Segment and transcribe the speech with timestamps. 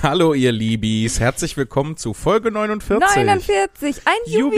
[0.02, 3.16] Hallo ihr Liebis, herzlich willkommen zu Folge 49.
[3.16, 4.48] 49, ein Jubiläum.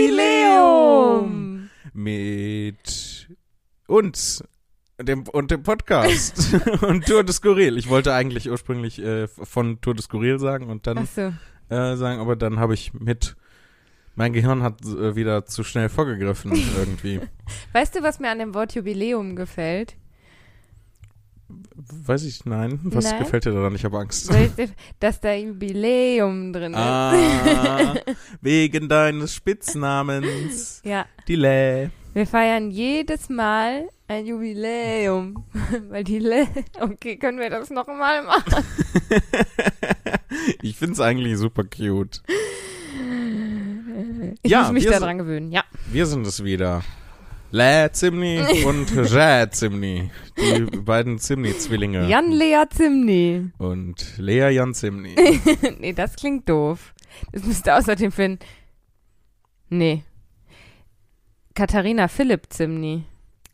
[1.24, 1.70] Jubiläum.
[1.92, 3.28] Mit
[3.88, 4.44] uns
[5.00, 7.76] dem, und dem Podcast und Tour de Skurril.
[7.76, 11.32] Ich wollte eigentlich ursprünglich äh, von Tour de Skurril sagen und dann Achso.
[11.70, 13.34] äh, sagen, aber dann habe ich mit
[14.14, 17.20] mein Gehirn hat äh, wieder zu schnell vorgegriffen irgendwie.
[17.72, 19.96] Weißt du, was mir an dem Wort Jubiläum gefällt?
[22.04, 22.78] Weiß ich, nein.
[22.84, 23.18] Was Nein?
[23.22, 23.74] gefällt dir daran?
[23.74, 24.30] Ich habe Angst.
[25.00, 26.78] Dass da Jubiläum drin ist.
[26.78, 27.94] ah,
[28.40, 30.80] wegen deines Spitznamens.
[30.84, 31.90] Ja, Delay.
[32.14, 35.44] wir feiern jedes Mal ein Jubiläum.
[35.88, 36.46] Weil Le
[36.80, 38.64] Okay, können wir das nochmal machen?
[40.62, 42.22] ich find's eigentlich super cute.
[44.42, 45.64] Ich Ja, muss mich daran gewöhnen, ja.
[45.90, 46.82] Wir sind es wieder.
[47.52, 50.10] Lä Zimni und Jä Zimni.
[50.38, 52.08] Die beiden Zimni-Zwillinge.
[52.08, 53.50] Jan Lea Zimni.
[53.58, 55.14] Und Lea Jan Zimni.
[55.78, 56.94] nee, das klingt doof.
[57.30, 58.38] Das müsste außerdem finden.
[59.68, 60.02] Nee.
[61.54, 63.04] Katharina Philipp Zimni.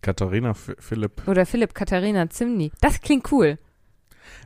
[0.01, 1.27] Katharina F Philipp.
[1.27, 2.71] Oder Philipp Katharina Zimni.
[2.81, 3.59] Das klingt cool.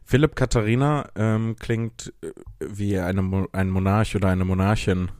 [0.04, 5.10] Philipp Katharina ähm, klingt äh, wie eine, Mo ein Monarch oder eine Monarchin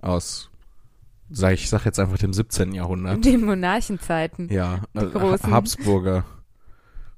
[0.00, 0.50] aus,
[1.30, 2.68] sag ich sag jetzt einfach dem 17.
[2.68, 3.24] In Jahrhundert.
[3.24, 4.48] den Monarchenzeiten.
[4.50, 5.50] Ja, Die äh, großen.
[5.50, 6.24] Ha- Habsburger.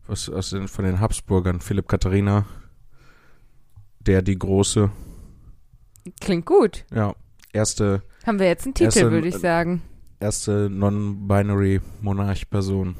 [0.06, 1.60] Was aus den, von den Habsburgern.
[1.60, 2.44] Philipp Katharina.
[4.00, 4.90] Der, die große.
[6.20, 6.84] Klingt gut.
[6.92, 7.14] Ja,
[7.52, 9.82] erste, Haben wir jetzt einen Titel, Erste- würde ich sagen.
[10.18, 12.96] erste non-binary Monarch-Person.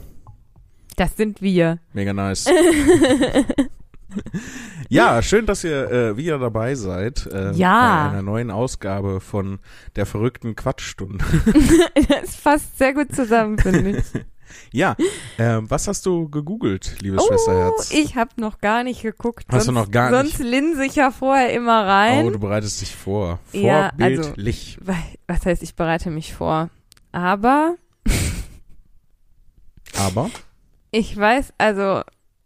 [0.96, 1.78] Das sind wir.
[1.94, 2.44] Mega nice.
[4.88, 7.26] ja, schön, dass ihr äh, wieder dabei seid.
[7.26, 8.04] Äh, Ja.
[8.06, 9.58] Bei einer neuen Ausgabe von
[9.96, 11.24] der verrückten Quatschstunde.
[12.08, 14.04] Das fasst sehr gut zusammen, finde ich.
[14.72, 14.96] ja,
[15.38, 17.90] äh, was hast du gegoogelt, liebes Oh, Schwesterherz?
[17.92, 19.44] ich habe noch gar nicht geguckt.
[19.48, 22.26] Hast du sonst, noch gar sonst linse ich ja vorher immer rein.
[22.26, 23.38] Oh, du bereitest dich vor.
[23.52, 24.78] Ja, also- Vorbildlich.
[25.26, 26.68] Was heißt, ich bereite mich vor?
[27.12, 27.76] Aber
[29.98, 30.30] Aber
[30.90, 32.02] ich weiß, also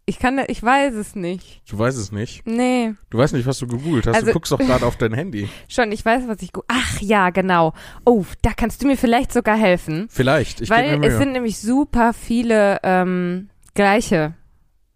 [0.07, 1.61] ich kann, ich weiß es nicht.
[1.69, 2.45] du weißt es nicht.
[2.45, 4.15] Nee, Du weißt nicht, was du gegoogelt hast.
[4.15, 5.49] Also- du guckst doch gerade auf dein Handy.
[5.67, 6.53] schon, ich weiß, was ich.
[6.53, 7.73] gu- Ach ja, genau.
[8.05, 10.07] Oh, da kannst du mir vielleicht sogar helfen.
[10.09, 10.61] Vielleicht.
[10.61, 11.17] Ich weil mir es Mühe.
[11.19, 14.33] sind nämlich super viele ähm, gleiche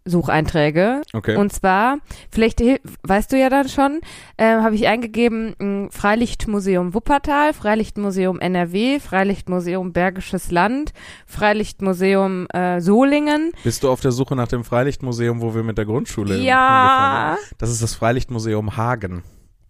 [0.04, 1.02] Sucheinträge.
[1.12, 1.36] okay.
[1.36, 1.98] Und zwar,
[2.30, 2.60] vielleicht
[3.02, 4.00] weißt du ja dann schon,
[4.36, 10.92] äh, habe ich eingegeben mh, Freilichtmuseum Wuppertal, Freilichtmuseum NRW, Freilichtmuseum Bergisches Land,
[11.26, 13.52] Freilichtmuseum äh, Solingen.
[13.64, 17.36] Bist du auf der Suche nach dem Freilichtmuseum, wo wir mit der Grundschule Ja.
[17.58, 19.22] Das ist das Freilichtmuseum Hagen.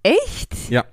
[0.03, 0.71] Echt?
[0.71, 0.85] Ja.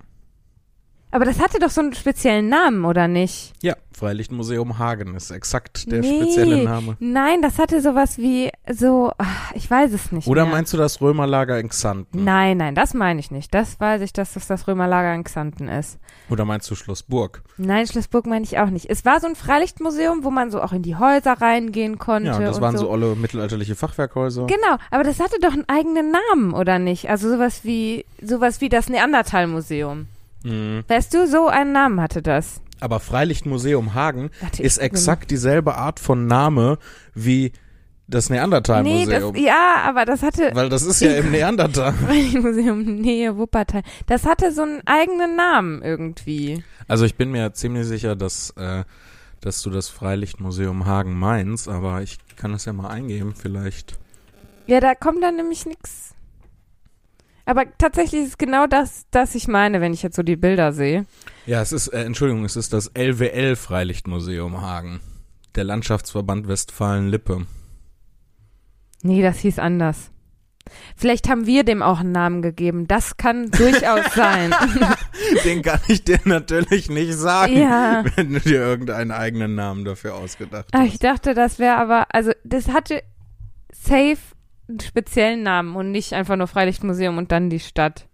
[1.18, 3.54] Aber das hatte doch so einen speziellen Namen, oder nicht?
[3.64, 6.16] Ja, Freilichtmuseum Hagen ist exakt der Nee.
[6.22, 6.96] spezielle Name.
[7.00, 10.54] Nein, das hatte sowas wie so, ach, ich weiß es nicht Oder mehr.
[10.54, 12.24] meinst du das Römerlager in Xanten?
[12.24, 13.52] Nein, nein, das meine ich nicht.
[13.56, 15.98] Das weiß ich, dass das das Römerlager in Xanten ist.
[16.30, 17.42] Oder meinst du Schlossburg?
[17.58, 18.88] Nein, Schlossburg meine ich auch nicht.
[18.88, 22.28] Es war so ein Freilichtmuseum, wo man so auch in die Häuser reingehen konnte.
[22.30, 22.84] Ja, das und waren so.
[22.86, 24.46] so olle mittelalterliche Fachwerkhäuser.
[24.46, 27.10] Genau, aber das hatte doch einen eigenen Namen, oder nicht?
[27.10, 30.06] Also sowas wie sowas wie das Neandertal-Museum.
[30.44, 30.84] Mhm.
[30.88, 32.62] Weißt du, so einen Namen hatte das.
[32.80, 36.78] Aber Freilichtmuseum Hagen Warte, ist exakt dieselbe Art von Name
[37.16, 37.52] wie
[38.08, 39.34] das Nee, Neandertal-Museum.
[39.34, 41.92] das, ja, aber das hatte Weil das ist ja im Neandertal.
[41.94, 43.82] Freilichtmuseum Nähe Wuppertal.
[44.06, 46.64] Das hatte so einen eigenen Namen irgendwie.
[46.88, 48.84] Also ich bin mir ziemlich sicher, dass, äh,
[49.42, 53.98] dass du das Freilichtmuseum Hagen meinst, aber ich kann das ja mal eingeben, vielleicht.
[54.68, 56.14] Ja, da kommt dann nämlich nix.
[57.48, 60.74] Aber tatsächlich ist es genau das, das ich meine, wenn ich jetzt so die Bilder
[60.74, 61.06] sehe.
[61.46, 65.00] Ja, es ist, äh, Entschuldigung, es ist das LWL Freilichtmuseum Hagen.
[65.56, 67.48] Der Landschaftsverband Westfalen-Lippe.
[69.02, 70.12] Nee, das hieß anders.
[70.98, 72.86] Vielleicht haben wir dem auch einen Namen gegeben.
[72.86, 74.54] Das kann durchaus sein.
[75.46, 78.04] Den kann ich dir natürlich nicht sagen, ja.
[78.16, 80.86] wenn du dir irgendeinen eigenen Namen dafür ausgedacht hast.
[80.86, 83.02] ich dachte, das wäre aber, also das hatte
[83.72, 84.18] safe
[84.68, 88.08] einen speziellen Namen und nicht einfach nur Freilichtmuseum und dann die Stadt.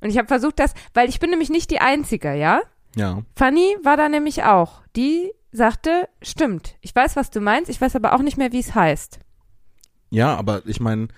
[0.00, 2.60] Und ich habe versucht, das, weil ich bin nämlich nicht die Einzige, ja?
[2.94, 3.22] Ja.
[3.34, 4.82] Fanny war da nämlich auch.
[4.94, 8.60] Die sagte, stimmt, ich weiß, was du meinst, ich weiß aber auch nicht mehr, wie
[8.60, 9.18] es heißt.
[10.10, 11.08] Ja, aber ich meine,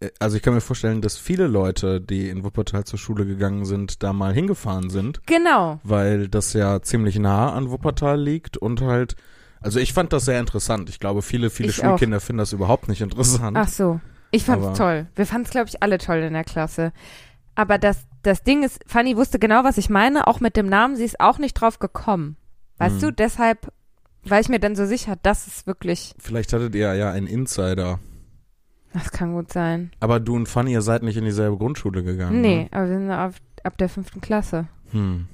[0.00, 3.64] äh, also ich kann mir vorstellen, dass viele Leute, die in Wuppertal zur Schule gegangen
[3.64, 5.80] sind, da mal hingefahren sind, Genau.
[5.84, 9.16] weil das ja ziemlich nah an Wuppertal liegt und halt,
[9.62, 10.88] also ich fand das sehr interessant.
[10.88, 13.56] Ich glaube, viele, viele Ich Schulkinder finden das überhaupt nicht interessant.
[13.56, 14.00] Ach so.
[14.30, 15.06] Ich fand's Aber- toll.
[15.14, 16.92] Wir fanden's, glaube ich, alle toll in der Klasse.
[17.54, 20.96] Aber das, das Ding ist, Fanny wusste genau, was ich meine, auch mit dem Namen.
[20.96, 22.36] Sie ist auch nicht drauf gekommen.
[22.78, 23.00] Weißt Mhm.
[23.00, 23.70] du, deshalb
[24.24, 26.14] war ich mir dann so sicher, das ist wirklich.
[26.18, 27.98] Vielleicht hattet ihr ja einen Insider.
[28.94, 29.90] Das kann gut sein.
[30.00, 32.40] Aber du und Fanny, ihr seid nicht in dieselbe Grundschule gegangen.
[32.40, 32.68] Nee, Ne?
[32.72, 34.66] aber wir sind ab, ab der fünften Klasse.
[34.92, 35.26] Hm.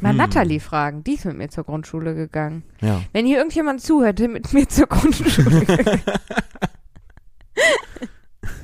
[0.00, 0.16] Mal Hm.
[0.16, 2.64] Natalie fragen, die ist mit mir zur Grundschule gegangen.
[2.80, 3.02] Ja.
[3.12, 6.02] Wenn hier irgendjemand zuhört, der mit mir zur Grundschule gegangen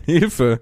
[0.05, 0.61] Hilfe.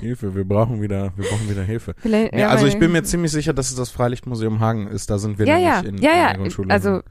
[0.00, 1.94] Hilfe, wir brauchen wieder, wir brauchen wieder Hilfe.
[2.04, 5.10] Nee, ja, also ich bin mir ziemlich sicher, dass es das Freilichtmuseum Hagen ist.
[5.10, 6.28] Da sind wir ja, ja, in, ja, in ja.
[6.28, 6.70] der Grundschule.
[6.72, 7.02] Also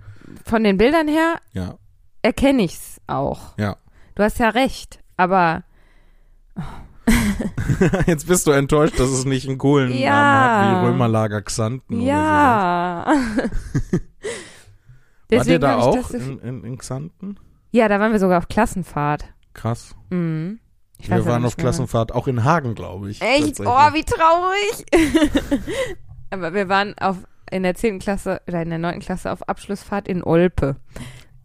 [0.45, 1.77] von den Bildern her ja,
[2.21, 3.57] erkenne ich's auch.
[3.57, 3.77] ja.
[4.15, 5.63] Du hast ja recht, aber
[8.07, 10.10] Jetzt bist du enttäuscht, dass es nicht einen coolen Ja.
[10.12, 13.06] Namen hat wie Römerlager Xanten ja.
[13.07, 13.50] oder
[13.92, 13.98] so.
[15.38, 17.39] Wart ihr da auch das in, in, in Xanten?
[17.72, 19.25] ja, da waren wir sogar auf Klassenfahrt.
[19.54, 19.95] Krass.
[20.10, 20.60] Mhm.
[21.00, 21.57] Wir waren auf.
[21.57, 23.22] Klassenfahrt, auch in Hagen, glaube ich.
[23.22, 23.60] Echt?
[23.60, 24.86] Oh, wie traurig.
[26.30, 27.18] aber wir waren auf
[27.50, 28.00] in der 10.
[28.00, 29.00] Klasse oder in der 9.
[29.00, 30.77] Klasse auf Abschlussfahrt in Olpe.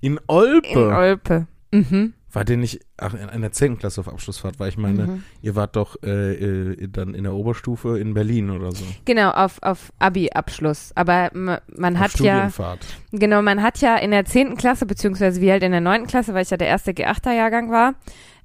[0.00, 0.68] in Olpe.
[0.68, 1.46] In Olpe.
[1.72, 2.14] Mhm.
[2.32, 3.78] War der nicht, ach, in, in der 10.
[3.78, 5.22] Klasse auf Abschlussfahrt, weil ich meine, Mhm.
[5.42, 8.84] ihr wart doch äh, äh, dann in der Oberstufe in Berlin oder so.
[9.04, 10.92] Genau, auf, auf Abi-Abschluss.
[10.94, 12.86] Aber ma- man auf hat ja, Studienfahrt.
[13.12, 14.56] genau, man hat ja in der 10.
[14.56, 16.06] Klasse, beziehungsweise wie halt in der 9.
[16.06, 17.94] Klasse, weil ich ja der erste G8er-Jahrgang war,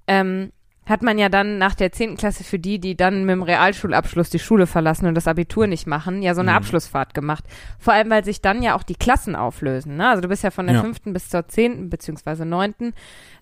[0.08, 0.52] ähm,
[0.88, 2.18] hat man ja dann nach der 10.
[2.18, 5.86] Klasse für die, die dann mit dem Realschulabschluss die Schule verlassen und das Abitur nicht
[5.88, 6.58] machen, ja so eine Mhm.
[6.58, 7.46] Abschlussfahrt gemacht.
[7.80, 9.96] Vor allem, weil sich dann ja auch die Klassen auflösen.
[9.98, 10.10] Ne?
[10.10, 10.82] Also du bist ja von der Ja.
[10.82, 11.14] 5.
[11.14, 11.90] bis zur 10.
[11.90, 12.94] beziehungsweise 9.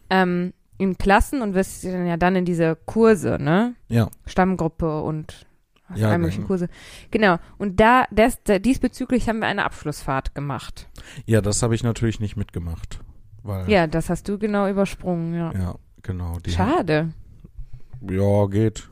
[0.10, 3.76] Ähm, in Klassen und wirst dann ja dann in diese Kurse, ne?
[3.90, 4.10] Ja.
[4.26, 5.46] Stammgruppe und
[5.94, 6.30] Ja, genau.
[6.48, 6.70] Kurse.
[7.12, 7.38] Genau.
[7.58, 10.88] Und da, des, da diesbezüglich haben wir eine Abschlussfahrt gemacht.
[11.26, 13.00] Ja, das habe ich natürlich nicht mitgemacht.
[13.44, 15.52] Weil, Ja, das hast du genau übersprungen, ja.
[15.54, 16.38] ja genau.
[16.48, 17.10] Schade.
[18.10, 18.90] Ja, geht.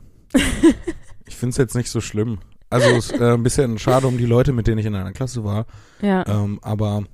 [1.26, 2.38] ich finde es jetzt nicht so schlimm.
[2.70, 5.12] Also es ist äh, ein bisschen schade um die Leute, mit denen ich in einer
[5.12, 5.64] Klasse war,
[6.02, 6.26] Ja.
[6.26, 7.04] ähm, aber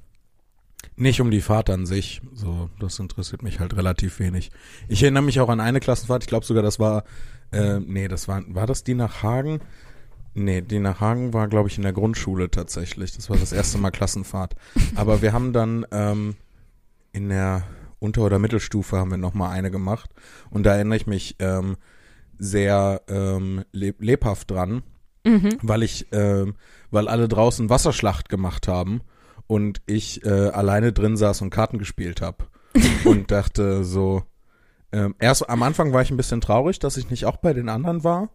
[0.97, 2.21] nicht um die Fahrt an sich.
[2.33, 4.51] So, das interessiert mich halt relativ wenig.
[4.89, 6.23] Ich erinnere mich auch an eine Klassenfahrt.
[6.23, 7.05] Ich glaube sogar, das war,
[7.53, 9.61] äh, nee, das war, war das die nach Hagen?
[10.35, 13.15] Nee, die nach Hagen war, glaube ich, in der Grundschule tatsächlich.
[13.15, 14.55] Das war das erste Mal Klassenfahrt.
[14.97, 16.35] Aber wir haben dann ähm,
[17.13, 17.63] in der
[18.01, 20.11] Unter- oder Mittelstufe haben wir nochmal eine gemacht.
[20.51, 21.77] Und da erinnere ich mich ähm,
[22.39, 24.83] sehr ähm, leb lebhaft dran,
[25.27, 25.57] Mhm.
[25.63, 26.55] weil ich, ähm,
[26.91, 29.01] weil alle draußen Wasserschlacht gemacht haben
[29.47, 32.47] und ich äh, alleine drin saß und Karten gespielt habe
[33.05, 34.23] und dachte so,
[34.93, 37.69] ähm, erst am Anfang war ich ein bisschen traurig, dass ich nicht auch bei den
[37.69, 38.31] anderen war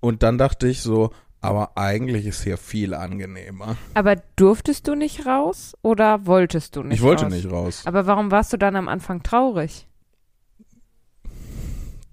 [0.00, 1.10] und dann dachte ich so,
[1.40, 3.76] aber eigentlich ist hier viel angenehmer.
[3.92, 7.32] Aber durftest du nicht raus oder wolltest du nicht ich wollte raus?
[7.32, 7.82] nicht raus.
[7.84, 9.86] Aber warum warst du dann am Anfang traurig?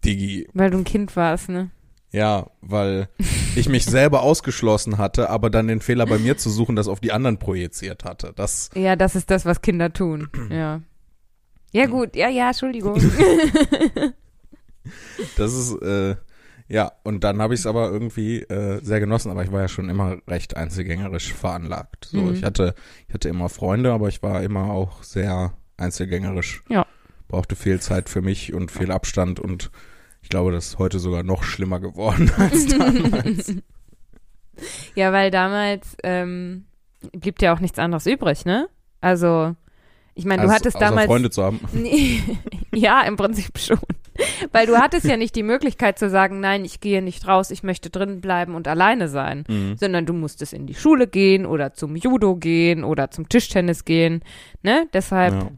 [0.04, 1.70] Digi, Weil du ein Kind warst, ne?
[2.12, 3.08] Ja, weil
[3.56, 7.00] ich mich selber ausgeschlossen hatte, aber dann den Fehler bei mir zu suchen, das auf
[7.00, 8.34] die anderen projiziert hatte.
[8.36, 10.30] Das Ja, das ist das, was Kinder tun.
[10.50, 10.82] Ja.
[11.74, 12.18] Ja, gut.
[12.18, 13.00] Ja, ja, Entschuldigung.
[15.38, 16.16] Das ist, äh,
[16.68, 19.68] ja, und dann habe ich es aber irgendwie äh, sehr genossen, aber ich war ja
[19.68, 22.06] schon immer recht einzelgängerisch veranlagt.
[22.12, 22.34] So, Mhm.
[22.34, 22.74] ich hatte,
[23.08, 26.64] ich hatte immer Freunde, aber ich war immer auch sehr einzelgängerisch.
[26.70, 26.86] Ja.
[27.28, 29.70] Brauchte viel Zeit für mich und viel Abstand und
[30.22, 33.56] ich glaube, das ist heute sogar noch schlimmer geworden als damals.
[34.96, 36.66] ja, weil damals ähm,
[37.14, 38.68] blieb dir auch nichts anderes übrig, ne?
[39.02, 39.56] Also,
[40.14, 41.08] ich meine, du Also, hattest damals.
[41.08, 41.60] Freunde zu haben.
[42.74, 43.80] Ja, im Prinzip schon.
[44.54, 47.64] Weil du hattest ja nicht die Möglichkeit zu sagen, nein, ich gehe nicht raus, ich
[47.64, 49.44] möchte drin bleiben und alleine sein.
[49.50, 49.76] Mhm.
[49.78, 54.24] Sondern du musstest in die Schule gehen oder zum Judo gehen oder zum Tischtennis gehen.
[54.64, 54.88] Ne?
[54.94, 55.52] Deshalb Ja.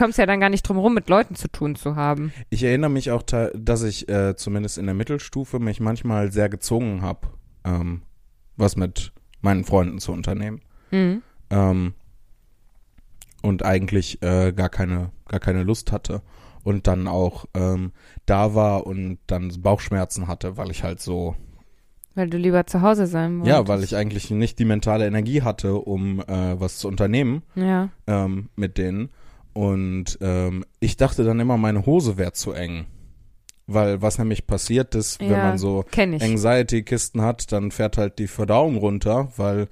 [0.00, 2.32] Kommst ja dann gar nicht drum rum, mit Leuten zu tun zu haben.
[2.48, 7.02] Ich erinnere mich auch, dass ich äh, zumindest in der Mittelstufe mich manchmal sehr gezwungen
[7.02, 7.28] habe,
[7.64, 8.02] ähm,
[8.56, 10.60] was mit meinen Freunden zu unternehmen.
[10.90, 11.22] Mhm.
[11.50, 11.94] ähm,
[13.42, 16.20] und eigentlich äh, gar keine gar keine Lust hatte
[16.64, 17.92] und dann auch ähm,
[18.26, 21.36] da war und dann Bauchschmerzen hatte, weil ich halt so
[22.14, 23.48] Weil du lieber zu Hause sein wolltest.
[23.56, 27.88] ja, weil ich eigentlich nicht die mentale Energie hatte, um äh, was zu unternehmen Ja.
[28.06, 29.08] ähm, mit denen
[29.52, 32.86] und ähm, ich dachte dann immer, meine Hose wäre zu eng,
[33.66, 35.84] weil was nämlich passiert ist, wenn Ja, man so.
[35.96, 39.68] Anxiety-Kisten hat, dann fährt halt die Verdauung runter, weil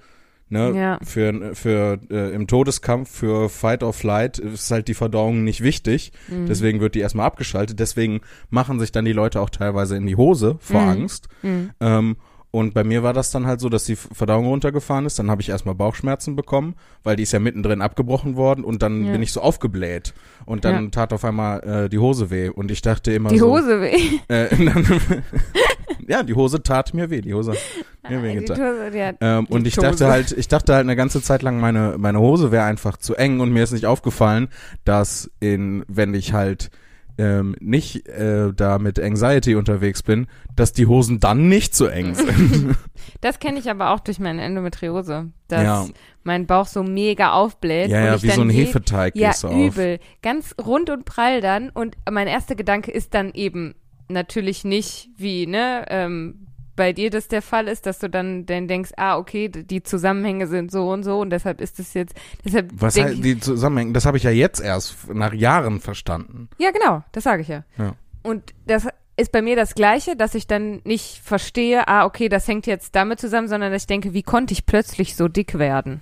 [0.49, 0.99] ne, Ja.
[1.05, 6.13] für, für äh, im Todeskampf für Fight or Flight ist halt die Verdauung nicht wichtig.
[6.29, 6.47] Mhm.
[6.47, 7.79] Deswegen wird die erstmal abgeschaltet.
[7.81, 8.21] Deswegen
[8.51, 10.89] machen sich dann die Leute auch teilweise in die Hose vor Mhm.
[10.89, 11.29] Angst.
[11.43, 11.71] Mhm.
[11.81, 12.17] Ähm,
[12.51, 15.19] und bei mir war das dann halt so, dass die Verdauung runtergefahren ist.
[15.19, 19.05] Dann habe ich erstmal Bauchschmerzen bekommen, weil die ist ja mittendrin abgebrochen worden und dann
[19.05, 19.13] Ja.
[19.13, 20.15] bin ich so aufgebläht.
[20.47, 22.49] Und dann tat auf einmal äh, die Hose weh.
[22.49, 23.51] Und ich dachte immer Die so.
[23.51, 23.99] Hose weh.
[24.29, 24.87] Äh, dann,
[26.09, 27.21] ja, die Hose tat mir weh.
[27.21, 28.57] Die Hose hat mir weh getan.
[28.59, 32.19] Hose, Ähm, und ich dachte halt, ich dachte halt eine ganze Zeit lang, meine, meine
[32.21, 34.49] Hose wäre einfach zu eng und mir ist nicht aufgefallen,
[34.85, 36.71] dass in, wenn ich halt
[37.19, 42.15] ähm, nicht äh, da mit Anxiety unterwegs bin, dass die Hosen dann nicht so eng
[42.17, 42.77] sind.
[43.21, 45.87] Das kenne ich aber auch durch meine Endometriose, dass Ja.
[46.23, 47.91] mein Bauch so mega aufbläht.
[47.91, 49.55] ja, und ja, ich wie so ein Hefeteig Ja, du auf.
[49.55, 49.99] übel.
[50.23, 51.71] Ganz rund und prall dann.
[51.71, 53.75] Und mein erster Gedanke ist dann eben
[54.09, 56.47] natürlich nicht, wie, ne, ähm,
[56.79, 60.47] bei dir das der Fall ist, dass du dann, dann denkst, ah, okay, die Zusammenhänge
[60.47, 63.93] sind so und so und deshalb ist es jetzt, deshalb Was denk ich, die Zusammenhänge,
[63.93, 66.49] das habe ich ja jetzt erst nach Jahren verstanden.
[66.57, 67.65] Ja, genau, das sage ich ja.
[67.77, 67.95] Ja.
[68.23, 72.47] Und das ist bei mir das Gleiche, dass ich dann nicht verstehe, ah, okay, das
[72.47, 75.99] hängt jetzt damit zusammen, sondern dass ich denke, wie konnte ich plötzlich so dick werden?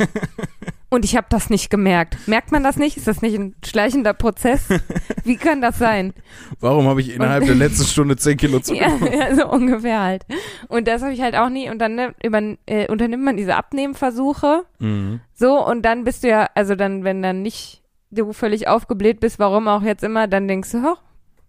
[0.94, 2.16] Und ich habe das nicht gemerkt.
[2.28, 2.96] Merkt man das nicht?
[2.96, 4.68] Ist das nicht ein schleichender Prozess?
[5.24, 6.14] Wie kann das sein?
[6.60, 9.08] Warum habe ich innerhalb der letzten Stunde 10 Kilo Ja, zugenommen?
[9.12, 10.24] ja, so ungefähr halt.
[10.68, 11.68] Und das habe ich halt auch nie.
[11.68, 14.64] Und dann ne, über, äh, unternimmt man diese Abnehmversuche.
[14.78, 15.20] Mhm.
[15.34, 17.82] So, und dann bist du ja, also dann, wenn dann nicht
[18.12, 20.96] du völlig aufgebläht bist, warum auch jetzt immer, dann denkst du, oh,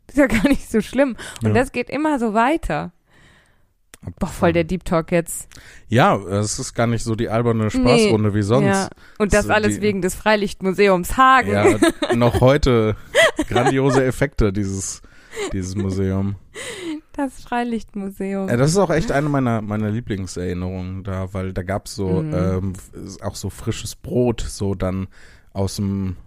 [0.08, 1.16] ist ja gar nicht so schlimm.
[1.44, 1.54] Und Ja.
[1.54, 2.92] das geht immer so weiter.
[4.20, 5.48] Boah, voll der Deep Talk jetzt.
[5.88, 8.66] Ja, es ist gar nicht so die alberne Spaßrunde wie sonst.
[8.68, 8.90] Ja.
[9.20, 11.52] Und das So alles die- wegen des Freilichtmuseums Hagen.
[11.52, 11.66] Ja,
[12.16, 12.96] noch heute
[13.48, 15.02] grandiose Effekte, dieses,
[15.54, 16.36] dieses Museum.
[17.14, 18.50] Das Freilichtmuseum.
[18.50, 22.34] Ja, das ist auch echt eine meiner, meiner Lieblingserinnerungen da, weil da gab's so Mhm.
[22.34, 22.74] ähm,
[23.22, 25.08] auch so frisches Brot, so dann
[25.54, 26.18] aus dem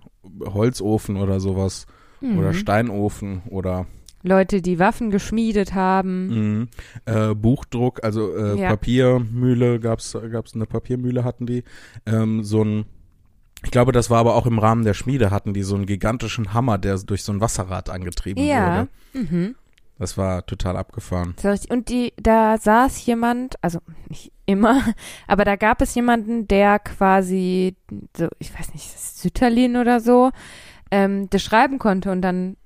[0.45, 1.87] Holzofen oder sowas
[2.21, 2.55] oder Mhm.
[2.55, 3.87] Steinofen oder
[4.23, 6.27] Leute, die Waffen geschmiedet haben.
[6.59, 6.69] Mhm.
[7.05, 8.71] Äh, Buchdruck, also äh, Ja.
[8.71, 11.65] Papiermühle gab's, gab's eine Papiermühle hatten die.
[12.07, 12.85] Ähm, so ein,
[13.65, 16.53] ich glaube, das war aber auch im Rahmen der Schmiede hatten die so einen gigantischen
[16.53, 18.89] Hammer, der durch so ein Wasserrad angetrieben Ja.
[19.15, 19.27] wurde.
[19.27, 19.55] Mhm.
[20.01, 21.35] Das war total abgefahren.
[21.71, 24.81] Und die, da saß jemand, also nicht immer,
[25.27, 27.75] aber da gab es jemanden, der quasi,
[28.17, 30.31] so, ich weiß nicht, Sütterlin oder so,
[30.93, 32.57] ähm, das schreiben konnte und dann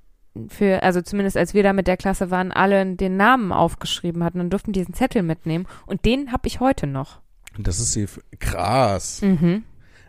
[0.47, 4.39] für, also zumindest als wir da mit der Klasse waren, alle den Namen aufgeschrieben hatten
[4.39, 5.67] und durften diesen Zettel mitnehmen.
[5.85, 7.21] Und den habe ich heute noch.
[7.57, 8.07] Das ist die
[8.39, 9.21] krass.
[9.21, 9.63] Mhm.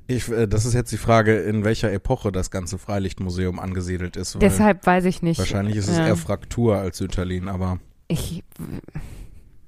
[0.06, 4.36] Ich, äh, das ist jetzt die Frage, in welcher Epoche das ganze Freilichtmuseum angesiedelt ist.
[4.40, 5.38] Deshalb weiß ich nicht.
[5.38, 6.06] wahrscheinlich ist es ja.
[6.06, 7.78] eher Fraktur als Sütterlin, aber
[8.08, 8.42] Ich,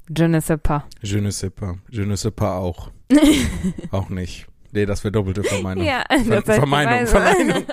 [0.08, 0.82] je ne sais pas.
[1.02, 1.76] je ne sais pas.
[1.90, 2.90] Je ne sais pas auch.
[3.90, 4.46] auch nicht.
[4.72, 5.84] Nee, das wäre doppelte Verneinung.
[5.86, 7.64] Ja, Ver das heißt, Verneinung, ich weiß- Verneinung.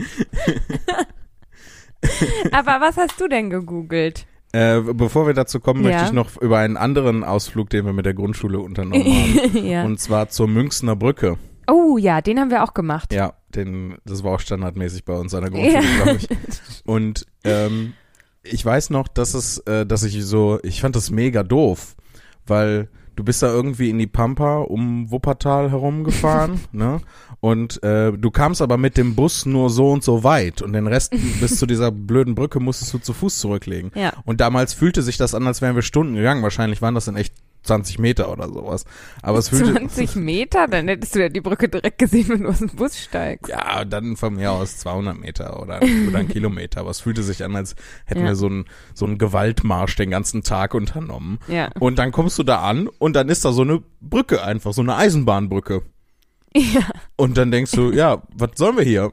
[2.52, 4.26] Aber was hast du denn gegoogelt?
[4.52, 6.06] Äh, bevor wir dazu kommen, möchte Ja.
[6.06, 9.56] ich noch über einen anderen Ausflug, den wir mit der Grundschule unternommen haben.
[9.64, 9.84] ja.
[9.84, 11.36] Und zwar zur Münchner Brücke.
[11.70, 13.12] Oh ja, den haben wir auch gemacht.
[13.12, 16.02] Ja, den, das war auch standardmäßig bei uns an der Grundschule, Ja.
[16.02, 16.28] glaube ich.
[16.84, 17.92] Und ähm,
[18.42, 21.94] ich weiß noch, dass es, äh, dass ich so, ich fand das mega doof,
[22.46, 22.88] weil
[23.20, 27.02] du bist da irgendwie in die Pampa um Wuppertal herumgefahren, ne?
[27.40, 30.86] Und äh, du kamst aber mit dem Bus nur so und so weit und den
[30.86, 33.92] Rest bis zu dieser blöden Brücke musstest du zu Fuß zurücklegen.
[33.94, 34.14] Ja.
[34.24, 36.42] Und damals fühlte sich das an, als wären wir Stunden gegangen.
[36.42, 38.84] Wahrscheinlich waren das in echt 20 Meter oder sowas.
[39.22, 40.66] Aber es fühlte 20 Meter?
[40.66, 43.48] Dann hättest du ja die Brücke direkt gesehen, wenn du aus dem Bus steigst.
[43.50, 46.80] Ja, dann von mir aus 200 Meter oder, oder ein Kilometer.
[46.80, 47.74] Aber es fühlte sich an, als
[48.06, 48.26] hätten Ja.
[48.28, 48.64] wir so einen,
[48.94, 51.38] so einen Gewaltmarsch den ganzen Tag unternommen.
[51.48, 51.70] Ja.
[51.78, 54.80] Und dann kommst du da an und dann ist da so eine Brücke einfach, so
[54.82, 55.82] eine Eisenbahnbrücke.
[56.54, 56.80] ja.
[57.16, 59.12] Und dann denkst du, ja, was sollen wir hier?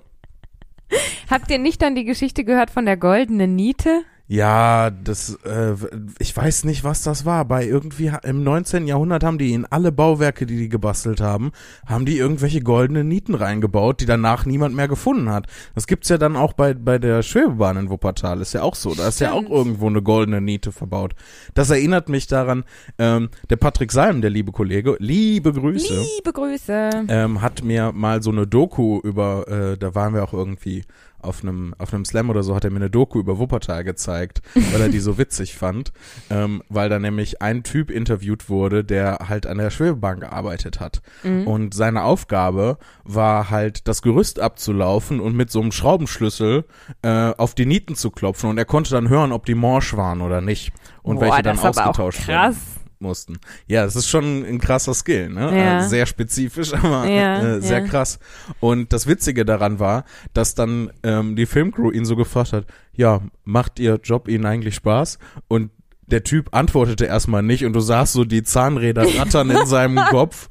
[1.29, 4.03] Habt ihr nicht dann die Geschichte gehört von der goldenen Niete?
[4.29, 5.73] Ja, das, äh,
[6.19, 7.45] ich weiß nicht, was das war.
[7.45, 8.85] Bei irgendwie im 19.
[8.85, 11.51] Jahrhundert haben die in alle Bauwerke, die die gebastelt haben,
[11.85, 15.47] haben die irgendwelche goldenen Nieten reingebaut, die danach niemand mehr gefunden hat.
[15.75, 18.41] Das gibt's ja dann auch bei, bei der Schwebebahn in Wuppertal.
[18.41, 18.93] Ist ja auch so.
[18.95, 19.55] Da ist ja auch Stimmt.
[19.55, 21.15] irgendwo eine goldene Niete verbaut.
[21.53, 22.65] Das erinnert mich daran,
[22.97, 26.89] ähm, der Patrick Salm, der liebe Kollege, liebe Grüße Liebe Grüße.
[27.07, 30.83] ähm, hat mir mal so eine Doku über, äh, da waren wir auch irgendwie
[31.21, 34.41] auf einem auf einem Slam oder so, hat er mir eine Doku über Wuppertal gezeigt,
[34.53, 35.91] weil er die so witzig fand,
[36.29, 41.01] ähm, weil da nämlich ein Typ interviewt wurde, der halt an der Schwebebahn gearbeitet hat
[41.23, 41.47] Mhm.
[41.47, 46.65] und seine Aufgabe war halt das Gerüst abzulaufen und mit so einem Schraubenschlüssel
[47.01, 50.21] äh, auf die Nieten zu klopfen und er konnte dann hören, ob die morsch waren
[50.21, 50.71] oder nicht
[51.03, 52.55] und Boah, welche dann ausgetauscht krass.
[52.99, 53.39] Mussten.
[53.67, 55.57] Ja, das ist schon ein krasser Skill, ne?
[55.57, 55.79] Ja.
[55.79, 57.85] Äh, sehr spezifisch, aber Ja, äh, sehr ja.
[57.87, 58.19] krass.
[58.59, 63.21] Und das Witzige daran war, dass dann ähm, die Filmcrew ihn so gefragt hat, ja,
[63.43, 65.19] macht ihr Job Ihnen eigentlich Spaß?
[65.47, 65.71] Und
[66.07, 70.47] der Typ antwortete erstmal nicht und du sahst so die Zahnräder rattern in seinem Kopf.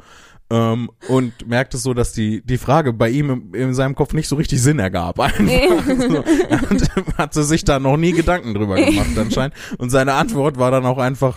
[0.49, 4.29] Ähm, und merktest so, dass die, die Frage bei ihm in, in seinem Kopf nicht
[4.29, 5.19] so richtig Sinn ergab.
[5.21, 6.23] Einfach so.
[6.49, 9.55] Er hat, hatte sich da noch nie Gedanken drüber gemacht anscheinend.
[9.79, 11.37] Und seine Antwort war dann auch einfach,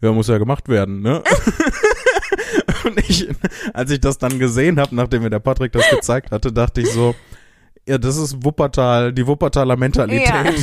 [0.00, 1.22] ja, muss ja gemacht werden, ne?
[2.84, 3.28] Und ich,
[3.72, 6.90] als ich das dann gesehen habe, nachdem mir der Patrick das gezeigt hatte, dachte ich
[6.90, 7.14] so,
[7.88, 10.54] Ja, das ist Wuppertal, die Wuppertaler Mentalität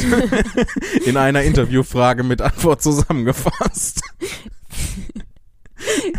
[1.06, 4.02] in einer Interviewfrage mit Antwort zusammengefasst.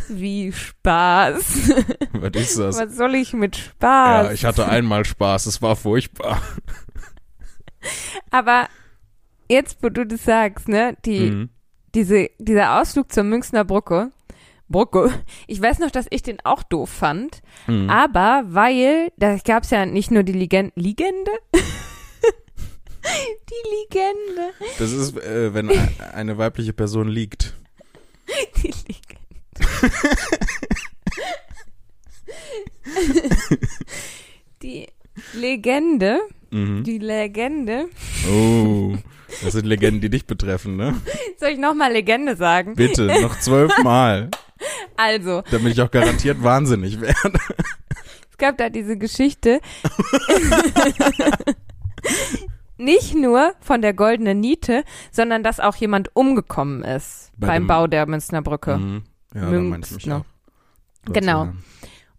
[0.09, 1.71] Wie Spaß.
[2.13, 2.79] Was ist das?
[2.79, 4.27] Was soll ich mit Spaß?
[4.27, 6.43] Ja, ich hatte einmal Spaß, es war furchtbar.
[8.31, 8.69] Aber
[9.49, 11.49] jetzt, wo du das sagst, ne, die, Mhm.
[11.95, 14.11] Diese, dieser Ausflug zur Münchner Brücke,
[14.69, 15.13] Brücke,
[15.47, 17.89] ich weiß noch, dass ich den auch doof fand, Mhm.
[17.91, 21.31] aber weil, da gab's ja nicht nur die Legende, Legende?
[23.05, 24.51] die Legende.
[24.79, 25.71] Das ist, äh, wenn
[26.15, 27.55] eine weibliche Person liegt.
[28.63, 28.95] Die Legende.
[34.63, 34.87] die
[35.35, 36.21] Legende,
[36.55, 36.85] Mhm.
[36.85, 37.87] die Legende.
[38.31, 38.95] Oh,
[39.43, 40.95] das sind Legenden, die dich betreffen, ne?
[41.39, 42.75] Soll ich nochmal Legende sagen?
[42.75, 44.31] Bitte, noch zwölfmal,
[44.97, 47.39] Also, damit ich auch garantiert wahnsinnig werde.
[48.31, 49.61] Es gab da diese Geschichte.
[52.77, 57.67] Nicht nur von der goldenen Niete, sondern dass auch jemand umgekommen ist Bei beim dem-
[57.69, 58.77] Bau der Münchner Brücke.
[58.79, 59.03] Mhm.
[59.35, 60.17] Ja, da meinte ich mich Münchner.
[60.17, 60.25] auch.
[61.05, 61.49] Du hast Genau.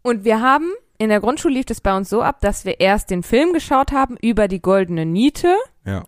[0.02, 3.10] Und wir haben, in der Grundschule lief das bei uns so ab, dass wir erst
[3.12, 5.56] den Film geschaut haben über die goldene Niete.
[5.86, 6.04] Ja.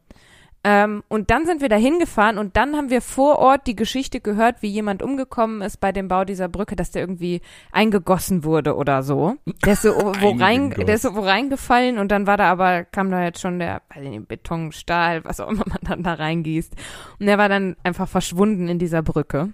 [0.64, 4.20] Ähm, und dann sind wir da hingefahren und dann haben wir vor Ort die Geschichte
[4.20, 7.42] gehört, wie jemand umgekommen ist bei dem Bau dieser Brücke, dass der irgendwie
[7.72, 9.36] eingegossen wurde oder so.
[9.64, 12.84] Der ist so wo rein, der ist so wo reingefallen und dann war da aber,
[12.84, 16.04] kam da jetzt schon der, weiß ich nicht, Beton, Stahl, was auch immer man dann
[16.04, 16.76] da reingießt.
[17.20, 19.54] Und der war dann einfach verschwunden in dieser Brücke.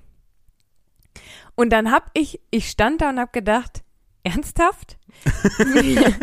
[1.54, 3.84] Und dann hab ich, ich stand da und hab gedacht,
[4.24, 4.98] ernsthaft?
[5.58, 6.14] Wir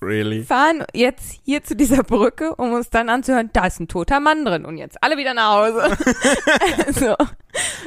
[0.00, 0.42] Really?
[0.42, 4.44] fahren jetzt hier zu dieser Brücke, um uns dann anzuhören, da ist ein toter Mann
[4.44, 5.96] drin und jetzt alle wieder nach Hause.
[7.00, 7.14] so.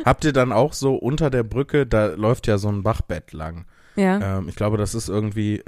[0.06, 3.66] Habt ihr dann auch so unter der Brücke, da läuft ja so ein Bachbett lang.
[3.98, 5.62] Ja, Ähm, ich glaube, das ist irgendwie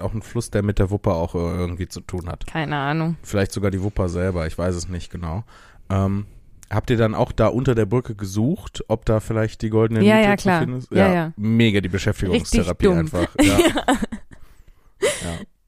[0.00, 2.46] auch ein Fluss, der mit der Wupper auch äh, irgendwie zu tun hat.
[2.46, 3.16] keine Ahnung.
[3.22, 5.44] Vielleicht sogar die Wupper selber, ich weiß es nicht genau.
[5.90, 6.26] Ähm,
[6.70, 10.16] habt ihr dann auch da unter der Brücke gesucht, ob da vielleicht die goldene Ja,
[10.16, 10.60] Niete ja, zu klar.
[10.60, 10.90] finden ist?
[10.92, 11.32] Ja, ja.
[11.36, 13.28] Mega die Beschäftigungstherapie einfach.
[13.42, 13.58] Ja.
[13.58, 13.84] ja.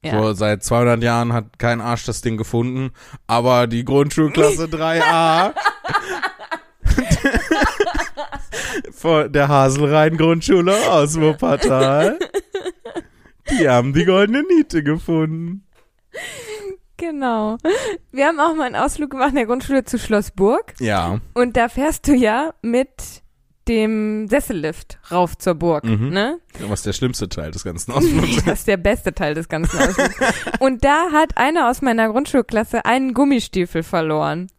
[0.03, 0.21] Ja.
[0.21, 2.91] So, seit 200 Jahren hat kein Arsch das Ding gefunden,
[3.25, 5.53] aber die Grundschulklasse 3a
[8.91, 12.19] von der Haselrhein-Grundschule aus Wuppertal,
[13.49, 15.65] die haben die goldene Niete gefunden.
[16.97, 17.57] Genau.
[18.11, 21.69] Wir haben auch mal einen Ausflug gemacht in der Grundschule zu Schlossburg Ja, und da
[21.69, 23.22] fährst du ja mit
[23.67, 26.09] dem Sessellift rauf zur Burg, Mhm.
[26.09, 26.39] ne?
[26.67, 30.15] was der schlimmste Teil des ganzen Ausflugs Das ist der beste Teil des ganzen Ausflugs.
[30.59, 34.49] Und da hat einer aus meiner Grundschulklasse einen Gummistiefel verloren.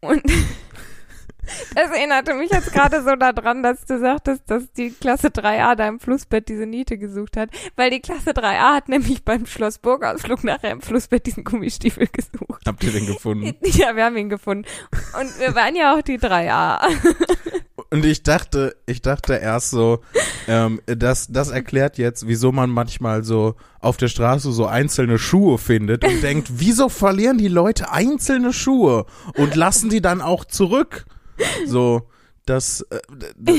[0.00, 0.22] Und
[1.74, 5.86] das erinnerte mich jetzt gerade so daran, dass du sagtest, dass die Klasse 3a da
[5.88, 7.50] im Flussbett diese Niete gesucht hat.
[7.76, 12.62] Weil die Klasse 3a hat nämlich beim Schlossburg-Ausflug nachher im Flussbett diesen Gummistiefel gesucht.
[12.66, 13.54] Habt ihr den gefunden?
[13.64, 14.66] Ja, wir haben ihn gefunden.
[15.20, 16.80] Und wir waren ja auch die 3a.
[17.90, 20.00] Und ich dachte, ich dachte erst so,
[20.48, 25.58] ähm, das, das erklärt jetzt, wieso man manchmal so auf der Straße so einzelne Schuhe
[25.58, 31.06] findet und denkt, wieso verlieren die Leute einzelne Schuhe und lassen die dann auch zurück?
[31.66, 32.08] So,
[32.46, 32.98] das, äh,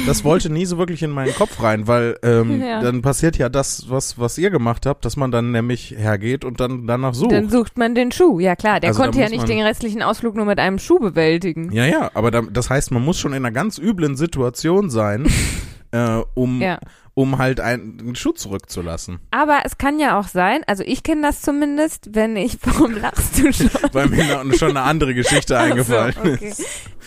[0.08, 2.82] das wollte nie so wirklich in meinen Kopf rein, weil ähm, Ja.
[2.82, 6.60] dann passiert ja das, was, was ihr gemacht habt, dass man dann nämlich hergeht und
[6.60, 7.32] dann danach sucht.
[7.34, 8.40] Dann sucht man den Schuh.
[8.40, 11.72] Ja klar, der Also konnte ja nicht den restlichen Ausflug nur mit einem Schuh bewältigen.
[11.72, 15.28] Ja, ja, aber da, das heißt, man muss schon in einer ganz üblen Situation sein,
[15.92, 16.80] äh, um, Ja.
[17.18, 19.18] Um halt einen, Schuh zurückzulassen.
[19.32, 23.40] Aber es kann ja auch sein, also ich kenne das zumindest, wenn ich, warum lachst
[23.40, 23.72] du schon?
[23.92, 26.54] Weil mir schon eine andere Geschichte eingefallen so, okay.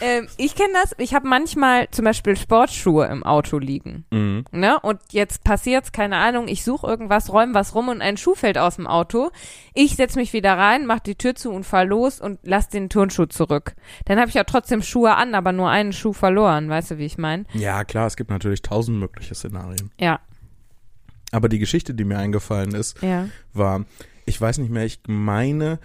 [0.01, 4.05] ähm, ich kenne das, ich habe manchmal zum Beispiel Sportschuhe im Auto liegen.
[4.11, 4.18] ist.
[4.18, 4.44] Mhm.
[4.51, 4.81] Ne?
[4.81, 8.59] Und jetzt passiert's, keine Ahnung, ich suche irgendwas, räume was rum und ein Schuh fällt
[8.59, 9.31] aus dem Auto.
[9.75, 12.88] Ich setz mich wieder rein, mach die Tür zu und fahr los und lass den
[12.88, 13.77] Turnschuh zurück.
[14.07, 17.07] Dann habe ich ja trotzdem Schuhe an, aber nur einen Schuh verloren, weißt du, wie
[17.07, 17.44] ich meine?
[17.55, 19.92] Ja, klar, es gibt natürlich tausend mögliche Szenarien.
[20.01, 20.21] Ja,
[21.31, 23.29] Aber die Geschichte, die mir eingefallen ist, ja.
[23.53, 23.85] war,
[24.25, 25.79] ich weiß nicht mehr, ich meine,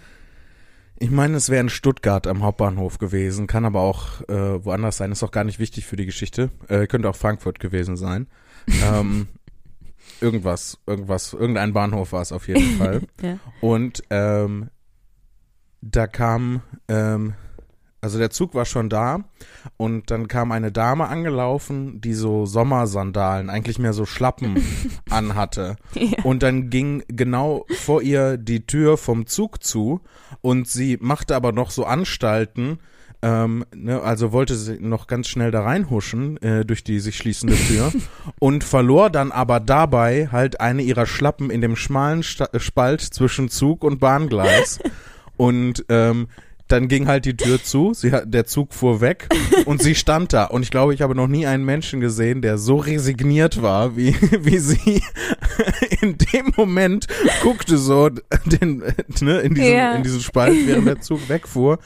[0.98, 5.12] ich meine, es wäre in Stuttgart am Hauptbahnhof gewesen, kann aber auch äh, woanders sein,
[5.12, 6.50] ist auch gar nicht wichtig für die Geschichte.
[6.68, 8.26] Äh, könnte auch Frankfurt gewesen sein.
[8.82, 9.28] ähm,
[10.20, 13.02] irgendwas, irgendwas, irgendein Bahnhof war es auf jeden Fall.
[13.22, 13.38] Ja.
[13.60, 14.70] Und ähm,
[15.80, 17.34] da kam, ähm,
[18.06, 19.24] also der Zug war schon da
[19.78, 24.62] und dann kam eine Dame angelaufen, die so Sommersandalen, eigentlich mehr so Schlappen
[25.10, 25.74] anhatte.
[25.94, 26.22] Ja.
[26.22, 30.02] Und dann ging genau vor ihr die Tür vom Zug zu
[30.40, 32.78] und sie machte aber noch so Anstalten,
[33.22, 37.56] Ähm, ne, also wollte sie noch ganz schnell da reinhuschen äh, durch die sich schließende
[37.56, 37.90] Tür
[38.38, 43.48] und verlor dann aber dabei halt eine ihrer Schlappen in dem schmalen Sta Spalt zwischen
[43.48, 44.78] Zug und Bahngleis.
[45.38, 46.28] Und ähm,
[46.68, 49.28] dann ging halt die Tür zu, sie hat, der Zug fuhr weg
[49.66, 50.44] und sie stand da.
[50.44, 54.14] Und ich glaube, ich habe noch nie einen Menschen gesehen, der so resigniert war, wie,
[54.40, 55.02] wie sie
[56.00, 57.06] in dem Moment
[57.42, 58.82] guckte so den,
[59.20, 59.94] ne, in, diesem, Ja.
[59.94, 61.78] in diesem Spalt, während der Zug wegfuhr,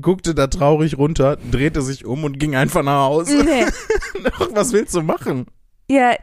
[0.00, 3.44] guckte da traurig runter, drehte sich um und ging einfach nach Hause.
[3.44, 3.66] Nee.
[4.50, 5.46] Was willst du machen?
[5.88, 6.14] Ja,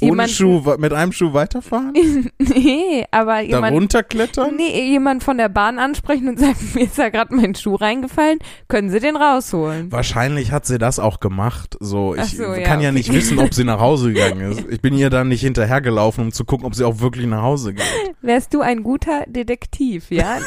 [0.00, 1.92] Ohne Schuh, mit einem Schuh weiterfahren?
[2.38, 4.56] nee, aber Da jemand, runterklettern?
[4.56, 8.38] nee, jemand von der Bahn ansprechen und sagen, mir ist da gerade mein Schuh reingefallen,
[8.68, 9.90] können Sie den rausholen?
[9.92, 11.76] Wahrscheinlich hat sie das auch gemacht.
[11.80, 12.98] So, ich so, ja, kann ja okay.
[12.98, 14.64] nicht wissen, ob sie nach Hause gegangen ist.
[14.70, 17.74] Ich bin ihr dann nicht hinterhergelaufen, um zu gucken, ob sie auch wirklich nach Hause
[17.74, 17.84] geht.
[18.22, 20.38] Wärst du ein guter Detektiv, ja?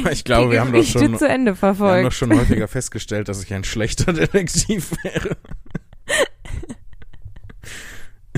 [0.00, 2.12] Aber ich glaube, wir haben doch schon, zu Ende wir haben doch verfolgt.
[2.14, 5.36] schon häufiger festgestellt, dass ich ein schlechter Detektiv wäre.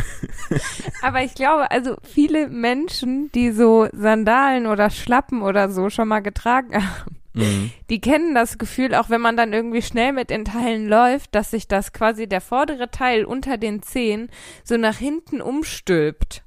[1.02, 6.20] Aber ich glaube, also viele Menschen, die so Sandalen oder Schlappen oder so schon mal
[6.20, 7.70] getragen haben, Mhm.
[7.88, 11.52] die kennen das Gefühl, auch wenn man dann irgendwie schnell mit den Teilen läuft, dass
[11.52, 14.28] sich das quasi der vordere Teil unter den Zehen
[14.64, 16.42] so nach hinten umstülpt.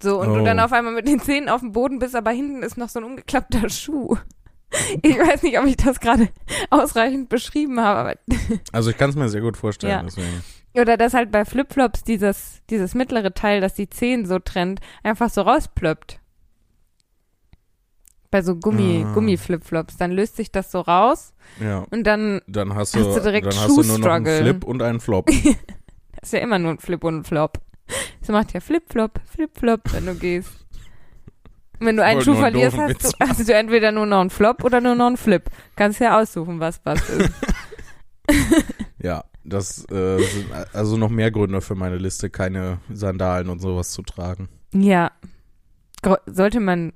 [0.00, 0.44] So, und du Oh.
[0.44, 3.00] dann auf einmal mit den Zehen auf dem Boden bist, aber hinten ist noch so
[3.00, 4.16] ein umgeklappter Schuh.
[5.02, 6.28] Ich weiß nicht, ob ich das gerade
[6.70, 8.14] ausreichend beschrieben habe, aber
[8.70, 9.90] Also ich kann es mir sehr gut vorstellen.
[9.92, 10.02] Ja.
[10.02, 10.44] Deswegen.
[10.74, 15.30] Oder dass halt bei Flipflops dieses, dieses mittlere Teil, das die Zehen so trennt, einfach
[15.30, 16.20] so rausplöppt.
[18.30, 19.12] Bei so Gummi, Ah.
[19.14, 19.96] Gummi-Flipflops.
[19.96, 21.84] Dann löst sich das so raus Ja.
[21.90, 24.26] und dann Dann hast Hast du, du direkt dann hast du nur noch einen.
[24.26, 25.30] Flip und einen Flop.
[26.22, 27.58] ist ja immer nur ein Flip und ein Flop.
[28.20, 30.50] Es macht ja Flip-Flop, Flip-Flop, wenn du gehst.
[31.80, 34.20] Und wenn du einen Schuh einen verlierst, doofen hast du, hast du entweder nur noch
[34.20, 35.48] einen Flop oder nur noch einen Flip.
[35.76, 37.30] Kannst ja aussuchen, was was ist.
[39.48, 44.02] Das äh, sind also noch mehr Gründe für meine Liste, keine Sandalen und sowas zu
[44.02, 44.48] tragen.
[44.72, 45.10] ja.
[46.26, 46.92] Sollte man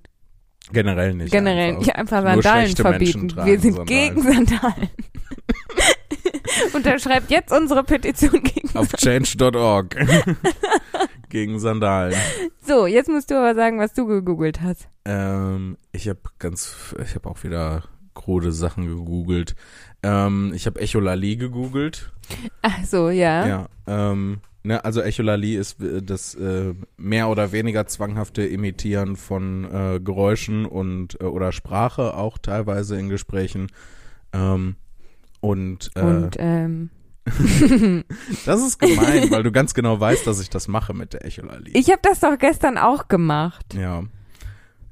[0.71, 1.33] Generell nicht.
[1.33, 1.81] generell einfach.
[1.81, 3.29] nicht einfach Sandalen verbieten.
[3.29, 3.87] tragen Wir sind Sandalen.
[4.15, 4.89] gegen Sandalen.
[6.73, 9.97] Unterschreibt jetzt unsere Petition gegen Auf change.org.
[11.29, 12.15] Gegen Sandalen.
[12.61, 14.87] So, jetzt musst du aber sagen, was du gegoogelt hast.
[15.07, 17.85] Ähm, ich habe ganz, ich habe auch wieder
[18.15, 19.55] krude Sachen gegoogelt.
[20.03, 22.13] Ähm, ich habe Echolali gegoogelt.
[22.63, 23.47] Ach so, ja.
[23.47, 23.69] Ja.
[23.87, 30.01] Ähm, ne, also Echolali ist äh, das äh, mehr oder weniger zwanghafte Imitieren von äh,
[30.01, 33.69] Geräuschen und äh, oder Sprache auch teilweise in Gesprächen.
[34.33, 34.77] Ähm,
[35.41, 36.91] und, äh, Und ähm,
[38.47, 41.71] das ist gemein, weil du ganz genau weißt, dass ich das mache mit der Echolali.
[41.75, 43.75] ich habe das doch gestern auch gemacht.
[43.75, 44.03] Ja.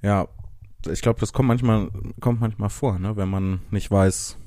[0.02, 0.28] Ja.
[0.90, 1.88] Ich glaube, das kommt manchmal,
[2.20, 3.14] kommt manchmal vor, ne?
[3.16, 4.38] Wenn man nicht weiß,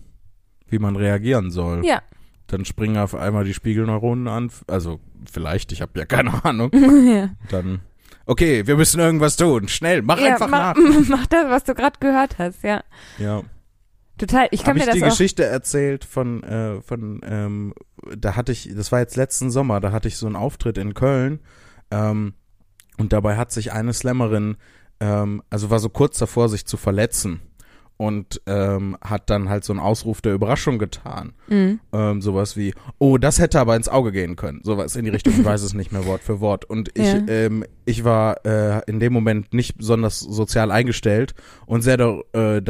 [0.74, 1.86] wie man reagieren soll.
[1.86, 2.02] Ja.
[2.48, 4.52] Dann springen auf einmal die Spiegelneuronen an.
[4.68, 5.00] Also,
[5.32, 6.72] vielleicht, ich habe ja keine Ahnung.
[7.08, 7.30] ja.
[7.50, 7.80] Dann,
[8.26, 9.70] okay, wir müssen irgendwas tun.
[9.70, 11.08] Schnell, mach ja, einfach mach, nach.
[11.08, 12.84] mach das, was du gerade gehört hast, ja.
[13.18, 13.44] Ja.
[14.18, 14.48] Total.
[14.52, 15.10] Ich kann Habe mir ich das die auch.
[15.10, 17.74] Geschichte erzählt von, äh, von, ähm,
[18.18, 20.94] da hatte ich, das war jetzt letzten Sommer, da hatte ich so einen Auftritt in
[20.94, 21.40] Köln,
[21.90, 22.34] ähm,
[22.98, 24.58] und dabei hat sich eine Slammerin,
[25.00, 27.42] ähm, also war so kurz davor, sich zu verletzen
[27.98, 31.34] und ähm, hat dann halt so einen Ausruf der Überraschung getan.
[31.48, 31.80] Mhm.
[31.94, 34.62] Ähm, sowas wie, oh, das hätte aber ins Auge gehen können.
[34.64, 36.66] Sowas in die Richtung, ich weiß es nicht mehr Wort für Wort.
[36.66, 37.22] Und ich, Ja.
[37.28, 41.34] ähm, ich war äh, in dem Moment nicht besonders sozial eingestellt
[41.66, 42.00] und sehr
[42.34, 42.62] äh, äh,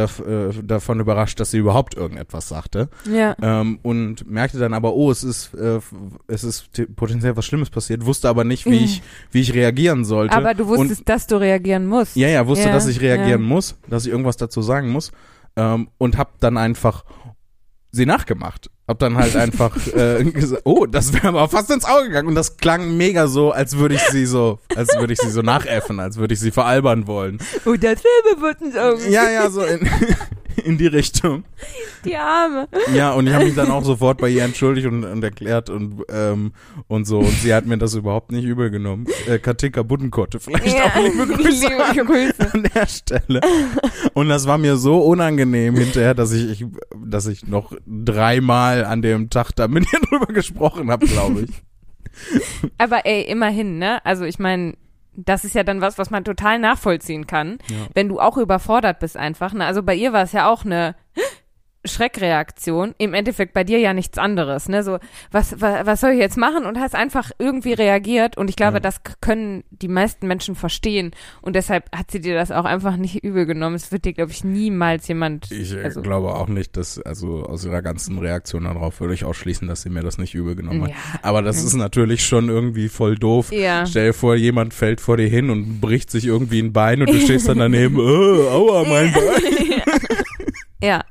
[0.64, 2.90] davon überrascht, dass sie überhaupt irgendetwas sagte.
[3.12, 3.36] Ja.
[3.42, 5.80] Ähm, und merkte dann aber, oh, es ist, äh,
[6.28, 8.86] es ist potenziell was Schlimmes passiert, wusste aber nicht, wie Mhm.
[8.86, 10.36] ich, wie ich reagieren sollte.
[10.36, 12.16] Aber du wusstest, dass du reagieren musst.
[12.16, 13.48] Ja, ja, wusste, Ja, dass ich reagieren ja.
[13.48, 15.12] muss, dass ich irgendwas dazu sagen muss
[15.56, 17.06] ähm, und hab dann einfach
[17.92, 18.70] sie nachgemacht.
[18.86, 22.36] Hab dann halt einfach äh, gesagt, oh, das wäre aber fast ins Auge gegangen und
[22.36, 26.02] das klang mega so, als würde ich sie so, als würde ich sie so nachäffen,
[26.02, 27.38] als würde ich sie veralbern wollen.
[27.66, 29.10] Oh, das wäre wird ins Auge.
[29.10, 29.88] Ja, ja, so in,
[30.64, 31.44] in die Richtung.
[32.06, 32.68] Die Arme.
[32.94, 36.04] Ja, und ich habe mich dann auch sofort bei ihr entschuldigt und, und erklärt und
[36.10, 36.54] ähm,
[36.88, 39.08] und so und sie hat mir das überhaupt nicht übel genommen.
[39.28, 42.54] Äh, Katinka Buddenkotte, vielleicht auch liebe Grüße Liebe an Grüße.
[42.54, 43.42] an der Stelle.
[44.14, 46.68] Und das war mir so unangenehm hinterher, dass ich, ich
[47.04, 51.52] dass ich noch dreimal an dem Tag da mit ihr drüber gesprochen habe, glaube ich.
[52.78, 54.06] Aber ey, immerhin, ne?
[54.06, 54.76] Also ich meine,
[55.16, 57.78] das ist ja dann was, was man total nachvollziehen kann, Ja.
[57.94, 59.54] wenn du auch überfordert bist einfach.
[59.54, 59.66] Ne?
[59.66, 60.96] Also bei ihr war es ja auch eine
[61.86, 64.84] Schreckreaktion, im Endeffekt bei dir ja nichts anderes, ne?
[64.84, 65.00] So,
[65.32, 66.66] was, was, was soll ich jetzt machen?
[66.66, 68.80] Und hast einfach irgendwie reagiert und ich glaube, Ja.
[68.82, 73.24] das können die meisten Menschen verstehen und deshalb hat sie dir das auch einfach nicht
[73.24, 73.76] übel genommen.
[73.76, 77.44] Es wird dir, glaube ich, niemals jemand, Ich äh, also, glaube auch nicht, dass, also
[77.44, 80.84] aus ihrer ganzen Reaktion darauf würde ich ausschließen, dass sie mir das nicht übel genommen
[80.84, 80.90] hat.
[80.92, 80.96] ja.
[81.22, 83.52] Aber das ist natürlich schon irgendwie voll doof.
[83.52, 83.86] Ja.
[83.86, 87.10] Stell dir vor, jemand fällt vor dir hin und bricht sich irgendwie ein Bein und
[87.10, 89.82] du stehst dann daneben, oh, aua, mein Bein,
[90.82, 91.04] ja.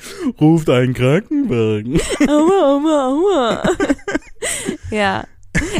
[0.40, 2.00] ruft einen Krankenwagen.
[2.28, 3.62] Aua, aua, aua.
[4.90, 5.24] ja.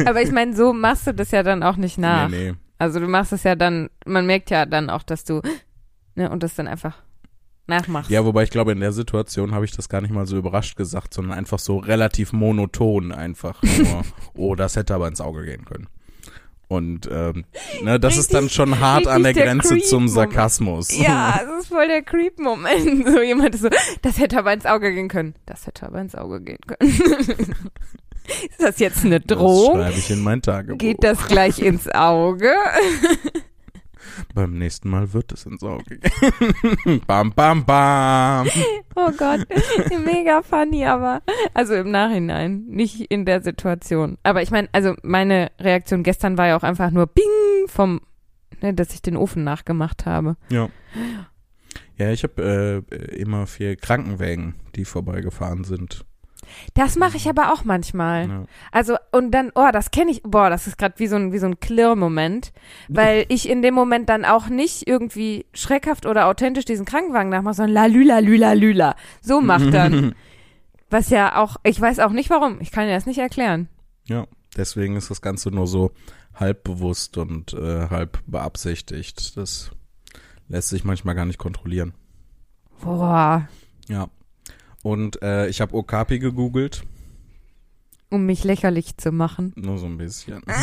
[0.05, 2.29] Aber ich meine, so machst du das ja dann auch nicht nach.
[2.29, 2.57] Nee, nee.
[2.77, 5.41] Also du machst es ja dann, man merkt ja dann auch, dass du,
[6.15, 7.01] ne, und das dann einfach
[7.67, 8.09] nachmachst.
[8.09, 10.75] Ja, wobei ich glaube, in der Situation habe ich das gar nicht mal so überrascht
[10.75, 14.03] gesagt, sondern einfach so relativ monoton einfach nur,
[14.33, 15.87] oh, das hätte aber ins Auge gehen können.
[16.69, 17.45] Und ähm,
[17.81, 20.11] ne, das ist dann Richtig- schon hart an der richtig der Grenze zum Creep-Moment.
[20.11, 20.97] Sarkasmus.
[20.99, 23.07] Ja, das ist voll der Creep-Moment.
[23.11, 23.69] So jemand ist so,
[24.03, 25.33] das hätte aber ins Auge gehen können.
[25.47, 26.91] Das hätte aber ins Auge gehen können.
[28.49, 29.77] ist das jetzt eine Das Drohung?
[29.79, 30.77] schreibe ich in mein Tagebuch.
[30.77, 32.53] Geht das gleich ins Auge?
[34.33, 37.01] Beim nächsten Mal wird es ins Auge gehen.
[37.07, 38.47] bam, bam, bam.
[38.95, 39.47] Oh Gott,
[40.05, 41.21] mega funny, aber
[41.53, 44.17] also im Nachhinein, nicht in der Situation.
[44.23, 48.01] Aber ich meine, also meine Reaktion gestern war ja auch einfach nur Bing vom,
[48.61, 50.35] ne, dass ich den Ofen nachgemacht habe.
[50.49, 50.69] Ja.
[51.97, 56.05] Ja, ich habe äh, immer vier Krankenwägen, die vorbeigefahren sind.
[56.73, 58.27] Das mache ich aber auch manchmal.
[58.27, 58.45] Ja.
[58.71, 61.39] Also und dann, oh, das kenne ich, boah, das ist gerade wie so ein wie
[61.39, 62.51] so ein Klirr-Moment,
[62.87, 67.55] weil ich in dem Moment dann auch nicht irgendwie schreckhaft oder authentisch diesen Krankenwagen nachmache,
[67.55, 68.95] sondern la lüla lüla lüla.
[69.21, 70.15] So macht dann,
[70.89, 73.69] was ja auch, ich weiß auch nicht warum, ich kann dir das nicht erklären.
[74.05, 74.25] Ja,
[74.57, 75.91] deswegen ist das Ganze nur so
[76.33, 79.37] halb bewusst und äh, halb beabsichtigt.
[79.37, 79.71] Das
[80.47, 81.93] lässt sich manchmal gar nicht kontrollieren.
[82.81, 83.47] Boah,
[83.87, 84.07] Ja.
[84.83, 86.83] Und äh, ich habe Okapi gegoogelt,
[88.09, 89.53] um mich lächerlich zu machen.
[89.55, 90.41] nur so ein bisschen.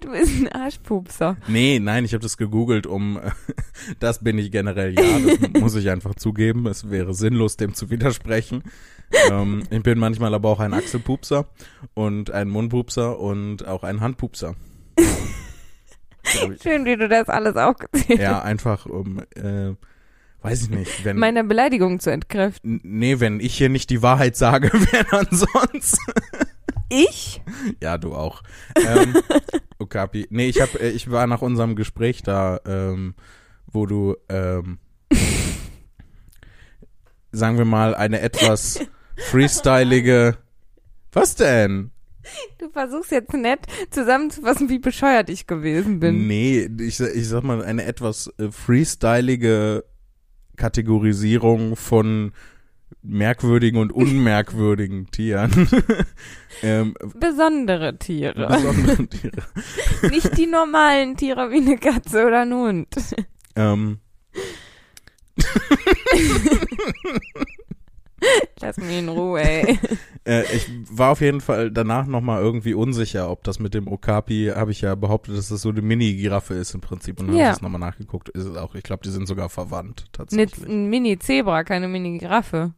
[0.00, 1.36] Du bist ein Arschpupser.
[1.48, 3.18] Nee, nein, ich habe das gegoogelt, um
[4.00, 6.66] das bin ich generell ja, das muss ich einfach zugeben.
[6.66, 8.62] Es wäre sinnlos, dem zu widersprechen.
[9.30, 11.46] Ähm, ich bin manchmal aber auch ein Achselpupser
[11.94, 14.54] und ein Mundpupser und auch ein Handpupser.
[16.62, 19.74] Schön, wie du das alles aufgezählt ja, einfach um, äh,
[20.44, 22.78] weiß ich nicht, wenn Meine Beleidigung zu entkräften.
[22.84, 25.98] Nee, wenn ich hier nicht die Wahrheit sage, wer dann sonst?
[26.90, 27.40] Ich?
[27.82, 28.42] Ja, du auch.
[28.76, 29.16] Ähm,
[29.78, 30.26] Okapi.
[30.28, 33.14] Nee, ich hab, äh, ich war nach unserem Gespräch da, ähm,
[33.66, 34.78] wo du, ähm,
[37.32, 38.80] sagen wir mal, eine etwas
[39.30, 40.36] freestylige,
[41.12, 41.90] was denn?
[42.58, 46.26] Du versuchst jetzt nett zusammenzufassen, wie bescheuert ich gewesen bin.
[46.26, 49.84] Nee, ich, ich sag mal, eine etwas äh, freestylige
[50.56, 52.32] Kategorisierung von
[53.02, 55.68] merkwürdigen und unmerkwürdigen Tieren.
[56.62, 58.46] ähm, Besondere Tiere.
[58.48, 59.42] besondere Tiere.
[60.10, 62.88] Nicht die normalen Tiere wie eine Katze oder ein Hund.
[63.56, 63.98] Ähm,
[68.60, 69.78] Lass mich in Ruhe, ey.
[70.26, 74.52] äh, ich war auf jeden Fall danach nochmal irgendwie unsicher, ob das mit dem Okapi,
[74.54, 77.20] habe ich ja behauptet, dass das so eine Mini-Giraffe ist im Prinzip.
[77.20, 77.44] Und dann Ja.
[77.44, 78.28] habe ich es nochmal nachgeguckt.
[78.30, 78.74] Ist es auch.
[78.74, 80.66] Ich glaube, die sind sogar verwandt, tatsächlich.
[80.68, 82.72] ein Mini-Zebra, keine Mini-Giraffe.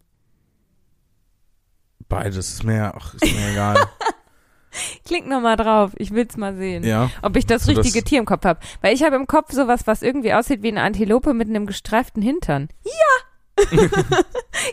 [2.09, 3.77] Beides ist mir, ach, ist mir egal.
[5.07, 6.85] Klick nochmal drauf, ich will's mal sehen.
[6.85, 7.11] ja.
[7.23, 8.61] Ob ich das Also das- richtige Tier im Kopf habe.
[8.83, 12.23] Weil ich habe im Kopf sowas, was irgendwie aussieht wie eine Antilope mit einem gestreiften
[12.23, 12.69] Hintern.
[12.85, 12.91] Ja!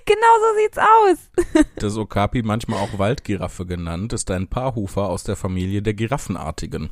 [0.06, 1.64] genau so sieht's aus.
[1.76, 6.90] Das Okapi, manchmal auch Waldgiraffe genannt, ist ein Paarhufer aus der Familie der Giraffenartigen.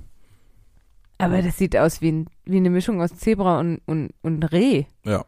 [1.17, 4.85] Aber das sieht aus wie, ein, wie eine Mischung aus Zebra und, und, und Reh.
[5.05, 5.25] Ja.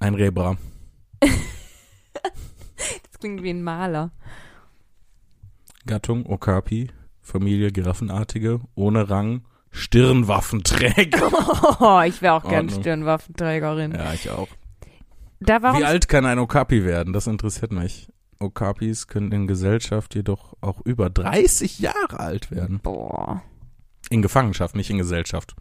[0.00, 0.56] Ein Rebra.
[2.82, 4.12] Das klingt wie ein Maler.
[5.86, 11.30] Gattung Okapi, Familie Giraffenartige, ohne Rang, Stirnwaffenträger.
[11.80, 12.80] Oh, ich wäre auch gern Ordnung.
[12.80, 13.92] Stirnwaffenträgerin.
[13.92, 14.48] ja, ich auch.
[15.40, 17.12] Da warum Wie alt kann ein Okapi werden?
[17.12, 18.08] Das interessiert mich.
[18.38, 22.80] Okapis können in Gesellschaft jedoch auch über 30 Jahre alt werden.
[22.82, 23.42] Boah.
[24.08, 25.54] In Gefangenschaft, nicht in Gesellschaft.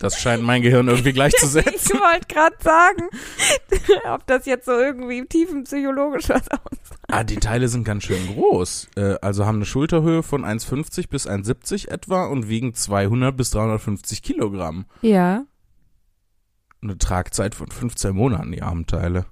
[0.00, 2.00] Das scheint mein Gehirn irgendwie Ich gleichzusetzen.
[2.00, 3.08] wollte gerade sagen,
[4.14, 6.78] ob das jetzt so irgendwie tiefenpsychologisch was aus.
[7.08, 8.88] Ah, die Teile sind ganz schön groß.
[8.96, 14.22] Äh, also haben eine Schulterhöhe von 1,50 bis 1,70 etwa und wiegen 200 bis 350
[14.22, 14.86] Kilogramm.
[15.02, 15.44] Ja.
[16.82, 19.26] Eine Tragzeit von 15 Monaten, die armen Teile.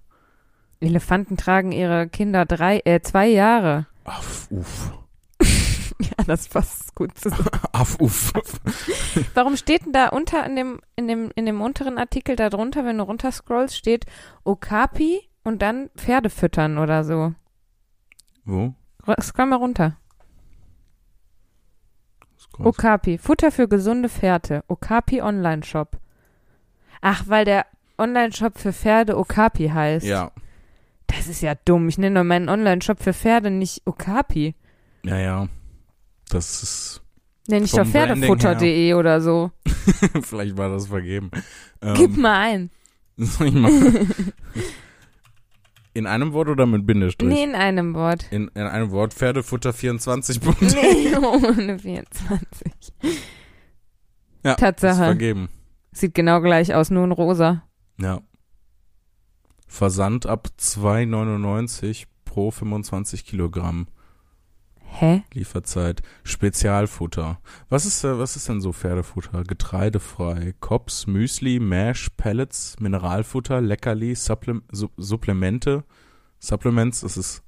[0.80, 3.86] Elefanten tragen ihre Kinder drei, äh, zwei Jahre.
[4.04, 4.92] Ach, uff.
[6.00, 7.48] ja, das passt gut zusammen.
[7.72, 8.32] Aff, uff.
[9.34, 12.84] Warum steht denn da unter in dem, in dem, in dem unteren Artikel da drunter,
[12.84, 14.06] wenn du runterscrollst, steht
[14.44, 17.34] Okapi und dann Pferde füttern oder so?
[18.44, 18.74] Wo?
[19.20, 19.96] Scroll mal runter.
[22.58, 24.64] Okapi, Futter für gesunde Pferde.
[24.68, 25.98] Okapi Online-Shop.
[27.00, 27.66] Ach, weil der
[27.98, 30.06] Online-Shop für Pferde Okapi heißt.
[30.06, 30.30] Ja.
[31.06, 31.88] Das ist ja dumm.
[31.88, 34.54] Ich nenne doch meinen Online-Shop für Pferde nicht Okapi.
[35.04, 35.48] Ja, ja.
[36.28, 37.02] Das ist,
[37.48, 39.50] Nenne ich doch Pferdefutter.de oder so.
[40.22, 41.30] vielleicht war das vergeben.
[41.96, 42.70] Gib Ähm, mal ein.
[43.16, 43.72] soll ich mal?
[45.94, 47.28] In einem Wort oder mit Bindestrich?
[47.28, 48.26] Nee, in einem Wort.
[48.30, 50.40] In, in einem Wort Pferdefutter24.
[50.60, 52.72] Nee, ohne 24.
[54.44, 55.04] Ja, Ist Tatsache.
[55.04, 55.48] vergeben.
[55.98, 57.64] Sieht genau gleich aus, nur in rosa.
[58.00, 58.20] Ja.
[59.66, 63.88] Versand ab 2,99 pro 25 Kilogramm
[64.90, 65.24] Hä?
[65.34, 66.02] Lieferzeit.
[66.22, 67.40] Spezialfutter.
[67.68, 69.42] Was ist, äh, was ist denn so Pferdefutter?
[69.42, 70.54] Getreidefrei.
[70.60, 75.82] Kops, Müsli, Mash, Pellets, Mineralfutter, Leckerli, Supple Su Supplemente.
[76.38, 77.42] Supplements, das ist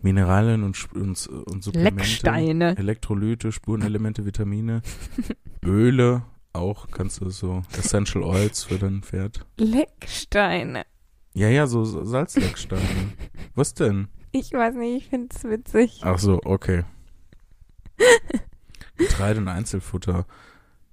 [0.00, 1.96] Mineralien und, und, und Supplemente.
[1.96, 2.76] Lecksteine.
[2.76, 4.82] Elektrolyte, Spurenelemente, Vitamine,
[5.64, 9.46] Öle, auch kannst du so Essential Oils für dein Pferd.
[9.56, 10.84] Lecksteine.
[11.34, 12.82] Ja, ja, so Salzlecksteine.
[13.54, 14.08] Was denn?
[14.32, 16.00] Ich weiß nicht, ich find's witzig.
[16.02, 16.84] Ach so, okay.
[18.96, 20.26] Getreide und Einzelfutter.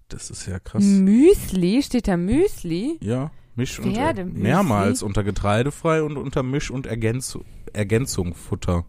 [0.10, 0.84] Das ist ja krass.
[0.84, 1.82] Müsli?
[1.84, 2.98] Steht da Müsli?
[3.02, 4.42] Ja, Misch und Pferdemüsli?
[4.42, 7.38] mehrmals unter Getreidefrei und unter Misch und Ergänz
[7.74, 8.86] Ergänzung Futter.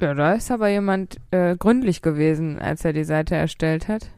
[0.00, 4.10] Ja, da ist aber jemand äh, gründlich gewesen, als er die Seite erstellt hat.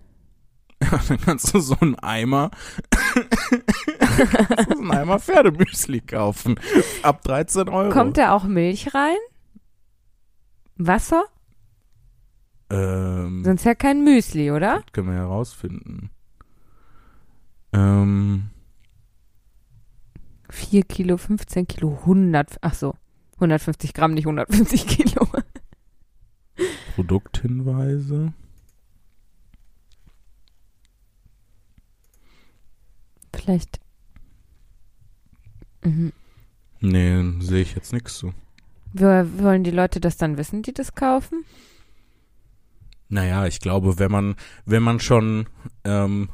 [0.82, 2.50] Ja, dann kannst du so einen Eimer,
[4.68, 6.60] so einen Eimer Pferdemüsli kaufen.
[7.02, 7.90] Ab 13 Euro.
[7.92, 9.16] Kommt da auch Milch rein?
[10.76, 11.24] Wasser?
[12.68, 14.82] ähm, Sonst ja kein Müsli, oder?
[14.84, 16.10] Das können wir herausfinden.
[17.72, 18.50] Ähm,
[20.50, 22.94] 4 Kilo, 15 Kilo, 100, ach so,
[23.36, 25.26] 150 Gramm, nicht 150 Kilo.
[26.94, 28.32] Produkthinweise.
[33.42, 33.80] Vielleicht.
[35.82, 36.12] Mhm.
[36.80, 38.32] Nee, sehe ich jetzt nichts zu.
[38.92, 41.44] Wir, wollen die Leute das dann wissen, die das kaufen?
[43.08, 45.46] Naja, ich glaube, wenn man, wenn man schon,
[45.84, 46.28] ähm,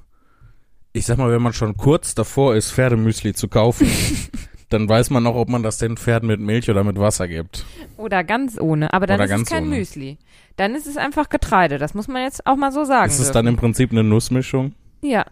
[0.92, 3.88] ich sag mal, wenn man schon kurz davor ist, Pferdemüsli zu kaufen,
[4.70, 7.66] dann weiß man auch, ob man das den Pferden mit Milch oder mit Wasser gibt.
[7.96, 8.92] Oder ganz ohne.
[8.92, 9.76] Aber dann Oder ist es kein ohne.
[9.76, 10.18] Müsli.
[10.56, 11.78] Dann ist es einfach Getreide.
[11.78, 13.10] Das muss man jetzt auch mal so sagen.
[13.10, 14.74] ist es dann im Prinzip eine Nussmischung?
[15.02, 15.26] Ja.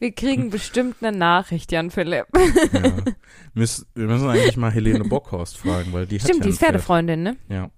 [0.00, 2.26] Wir kriegen bestimmt eine Nachricht, Jan Philipp.
[2.72, 2.92] Ja.
[3.54, 7.22] Wir müssen eigentlich mal Helene Bockhorst fragen, weil die hat Stimmt, ja die ist Pferdefreundin,
[7.22, 7.36] ne?
[7.48, 7.70] Ja.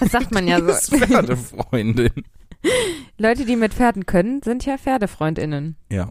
[0.00, 0.96] Das sagt man ja Die ist so.
[0.98, 2.10] Pferdefreundin.
[3.18, 5.76] Leute, die mit Pferden können, sind ja Pferdefreundinnen.
[5.90, 6.08] Ja.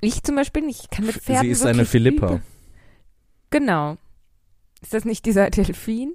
[0.00, 0.80] Ich zum Beispiel nicht.
[0.84, 2.26] Ich kann mit Pferden Sie ist eine Philippa.
[2.26, 2.42] übel-
[3.50, 3.96] Genau.
[4.80, 6.14] Ist das nicht dieser Delfin?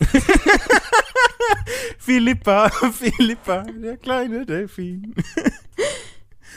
[1.98, 5.14] Philippa, Philippa, der kleine Delfin.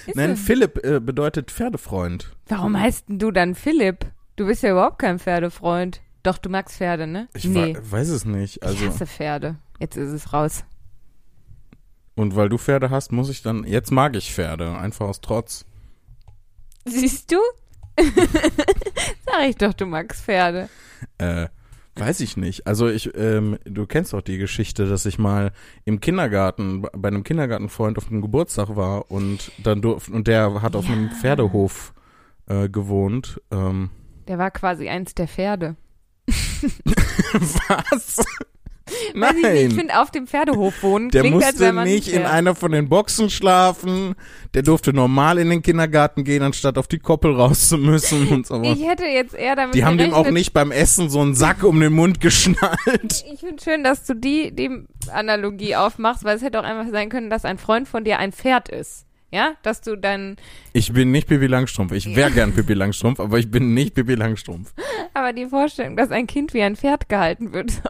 [0.06, 0.38] Ist Nein, er.
[0.38, 2.36] Philipp äh, bedeutet Pferdefreund.
[2.48, 4.06] Warum heißt denn du dann Philipp?
[4.36, 6.02] Du bist ja überhaupt kein Pferdefreund.
[6.24, 7.28] Doch, du magst Pferde, ne?
[7.34, 7.76] Ich nee.
[7.80, 8.58] weiß es nicht.
[8.58, 9.58] ich Also, hasse Pferde.
[9.80, 10.64] Jetzt ist es raus.
[12.16, 13.64] und weil du Pferde hast, muss ich dann.
[13.66, 15.66] Jetzt mag ich Pferde, einfach aus Trotz.
[16.86, 17.38] Siehst du?
[19.26, 20.70] Sag ich doch, du magst Pferde.
[21.18, 21.48] Äh,
[21.96, 22.66] weiß ich nicht.
[22.68, 25.52] Also ich, ähm, du kennst doch die Geschichte, dass ich mal
[25.86, 30.76] im Kindergarten, bei einem Kindergartenfreund auf einem Geburtstag war und dann durf, und der hat
[30.76, 31.16] auf einem Ja.
[31.16, 31.94] Pferdehof
[32.48, 33.42] äh, gewohnt.
[33.52, 33.90] Ähm,
[34.28, 35.76] Der war quasi eins der Pferde.
[37.34, 38.24] was?
[39.16, 39.72] Weiß ich nicht, ich Nein.
[39.72, 44.16] finde, auf dem Pferdehof wohnen Der klingt, musste nicht in einer von den Boxen schlafen.
[44.54, 48.46] Der durfte normal in den Kindergarten gehen, anstatt auf die Koppel raus zu müssen und
[48.46, 48.62] so.
[48.62, 51.64] Ich hätte jetzt eher damit Die haben dem auch nicht beim Essen so einen Sack
[51.64, 53.24] um den Mund geschnallt.
[53.34, 54.70] Ich finde schön, dass du die, die
[55.12, 58.32] Analogie aufmachst, weil es hätte auch einfach sein können, dass ein Freund von dir ein
[58.32, 59.06] Pferd ist.
[59.32, 60.36] Ja, dass du dann,
[60.74, 61.92] Ich bin nicht Pippi Langstrumpf.
[61.94, 64.74] Ich wäre gern Pippi Langstrumpf, aber ich bin nicht Pippi Langstrumpf.
[65.16, 67.82] aber die Vorstellung, dass ein Kind wie ein Pferd gehalten wird.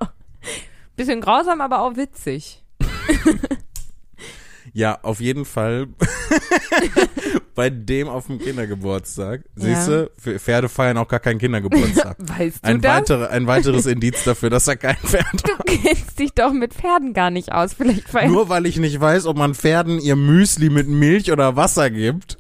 [0.96, 2.64] Bisschen grausam, aber auch witzig.
[4.76, 5.86] Ja, auf jeden Fall
[7.56, 9.42] bei dem auf dem Kindergeburtstag.
[9.56, 9.64] Ja.
[9.64, 12.16] Siehst du, Pferde feiern auch gar keinen Kindergeburtstag.
[12.40, 12.92] Weißt du Ein, das?
[13.02, 17.14] weitere, ein weiteres Indiz dafür, dass er kein Pferd Du kennst dich doch mit Pferden
[17.14, 17.74] gar nicht aus.
[17.76, 21.92] Vielleicht Nur weil ich nicht weiß, ob man Pferden ihr Müsli mit Milch oder Wasser
[21.92, 22.40] gibt,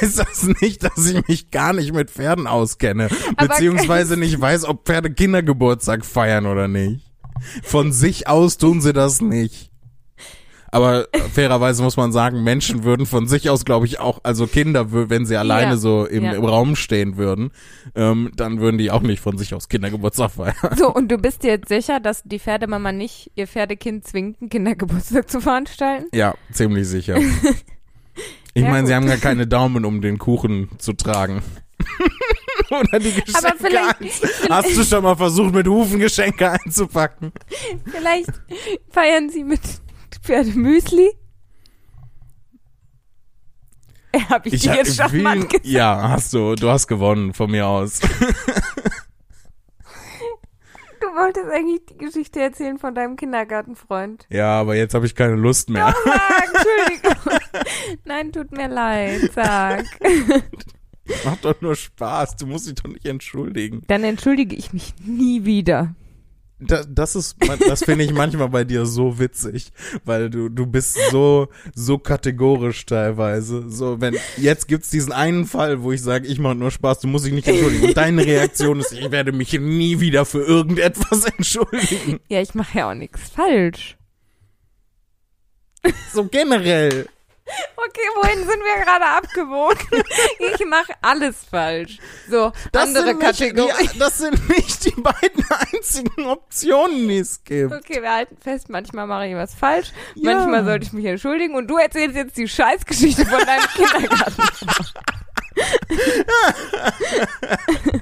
[0.00, 3.08] heißt das nicht, dass ich mich gar nicht mit Pferden auskenne.
[3.36, 7.05] Aber- Beziehungsweise nicht weiß, ob Pferde Kindergeburtstag feiern oder nicht.
[7.62, 9.70] Von sich aus tun sie das nicht.
[10.72, 14.86] Aber fairerweise muss man sagen, Menschen würden von sich aus, glaube ich, auch, also Kinder,
[14.90, 15.76] wenn sie alleine Ja.
[15.76, 16.32] so im, Ja.
[16.32, 17.50] im Raum stehen würden,
[17.94, 20.54] ähm, dann würden die auch nicht von sich aus Kindergeburtstag feiern.
[20.76, 24.50] So, und du bist dir jetzt sicher, dass die Pferdemama nicht ihr Pferdekind zwingt, einen
[24.50, 26.06] Kindergeburtstag zu veranstalten?
[26.12, 27.18] Ja, ziemlich sicher.
[28.54, 31.42] Ich Ja, meine, sie haben gar keine Daumen, um den Kuchen zu tragen.
[32.70, 37.32] Oder die Geschenke Aber vielleicht- ein- Hast du schon mal versucht, mit Hufen Geschenke einzupacken?
[37.90, 38.30] Vielleicht
[38.90, 39.60] feiern sie mit
[40.22, 41.10] Pferdemüsli?
[44.30, 45.66] Hab ich, dir hab jetzt vielen- gesagt.
[45.66, 46.54] Ja, hast du.
[46.54, 48.00] Du hast gewonnen von mir aus.
[50.98, 54.26] Du wolltest eigentlich die Geschichte erzählen von deinem Kindergartenfreund.
[54.30, 55.94] Ja, aber jetzt habe ich keine Lust mehr.
[56.04, 57.38] Sag, Entschuldigung.
[58.04, 59.84] Nein, tut mir leid, sag.
[61.24, 62.36] Macht doch nur Spaß.
[62.36, 63.82] Du musst dich doch nicht entschuldigen.
[63.86, 65.94] Dann entschuldige ich mich nie wieder.
[66.58, 67.36] Das, das ist,
[67.68, 69.72] das finde ich manchmal bei dir so witzig,
[70.06, 73.68] weil du, du bist so, so kategorisch teilweise.
[73.68, 77.08] So, wenn, jetzt gibt's diesen einen Fall, wo ich sage, ich mache nur Spaß, du
[77.08, 77.88] musst dich nicht entschuldigen.
[77.88, 82.20] Und deine Reaktion ist, ich werde mich nie wieder für irgendetwas entschuldigen.
[82.28, 83.98] Ja, ich mache ja auch nichts falsch.
[86.14, 87.06] So generell.
[87.76, 90.02] Okay, wohin sind wir gerade abgewogen?
[90.54, 91.98] Ich mache alles falsch.
[92.28, 93.88] So, andere sind nicht, Kategorie.
[93.92, 97.72] die, das sind nicht die beiden einzigen Optionen, die es gibt.
[97.72, 100.34] Okay, wir halten fest, manchmal mache ich was falsch, Ja.
[100.34, 104.42] manchmal sollte ich mich entschuldigen und du erzählst jetzt die Scheißgeschichte von deinem Kindergarten.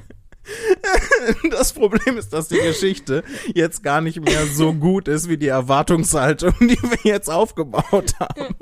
[1.51, 3.23] Das Problem ist, dass die Geschichte
[3.55, 8.55] jetzt gar nicht mehr so gut ist wie die Erwartungshaltung, die wir jetzt aufgebaut haben.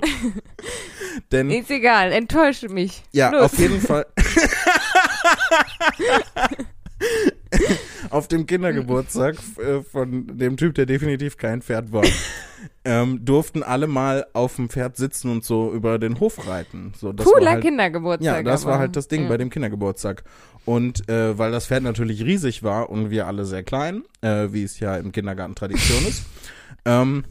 [1.30, 3.02] Denn Ist egal, enttäusche mich.
[3.12, 3.52] ja, Los.
[3.52, 4.06] auf jeden Fall.
[8.10, 12.04] auf dem Kindergeburtstag äh, von dem Typ, der definitiv kein Pferd war,
[12.84, 16.92] ähm, durften alle mal auf dem Pferd sitzen und so über den Hof reiten.
[16.96, 18.36] So, das war Cooler halt, Kindergeburtstag.
[18.36, 18.80] Ja, das war aber.
[18.80, 19.28] halt das Ding Ja.
[19.28, 20.24] bei dem Kindergeburtstag.
[20.64, 24.62] Und äh, weil das Pferd natürlich riesig war und wir alle sehr klein, äh, wie
[24.62, 26.24] es ja im Kindergarten Tradition ist,
[26.84, 27.24] ähm,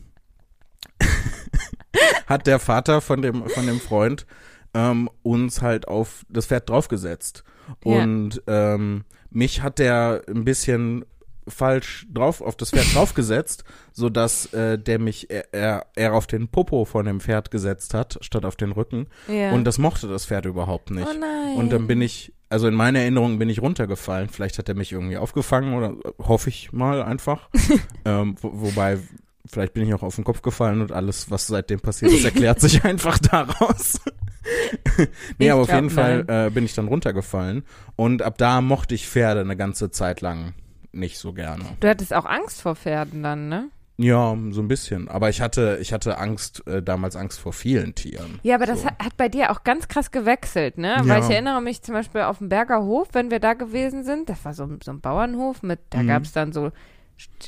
[2.28, 4.26] hat der Vater von dem, von dem Freund
[4.74, 7.44] ähm, uns halt auf das Pferd draufgesetzt.
[7.86, 8.04] Ja.
[8.04, 11.06] Und ähm, mich hat der ein bisschen
[11.48, 16.28] falsch drauf auf das Pferd draufgesetzt, so dass äh, der mich er, er, er auf
[16.28, 19.52] den Popo von dem Pferd gesetzt hat statt auf den Rücken Ja.
[19.52, 21.08] und das mochte das Pferd überhaupt nicht.
[21.10, 21.56] oh nein.
[21.58, 24.30] Und dann bin ich, also in meiner Erinnerung bin ich runtergefallen.
[24.30, 27.50] Vielleicht hat er mich irgendwie aufgefangen oder hoffe ich mal einfach.
[28.06, 29.00] ähm, wo, wobei,
[29.46, 32.62] vielleicht bin ich auch auf den Kopf gefallen und alles, was seitdem passiert ist, erklärt
[32.62, 34.00] sich einfach daraus.
[35.38, 37.64] nee, Ich aber auf jeden Fall äh, bin ich dann runtergefallen.
[37.96, 40.54] Und ab da mochte ich Pferde eine ganze Zeit lang
[40.92, 41.64] nicht so gerne.
[41.80, 43.70] Du hattest auch Angst vor Pferden dann, ne?
[43.98, 45.10] Ja, so ein bisschen.
[45.10, 48.40] Aber ich hatte, ich hatte Angst, äh, damals Angst vor vielen Tieren.
[48.42, 48.88] Ja, aber das So.
[48.88, 50.96] hat, hat bei dir auch ganz krass gewechselt, ne?
[50.98, 51.08] Ja.
[51.08, 54.28] Weil ich erinnere mich zum Beispiel auf dem Berger Hof, wenn wir da gewesen sind,
[54.30, 56.08] das war so, so ein Bauernhof mit, da Mhm.
[56.08, 56.72] gab's dann so,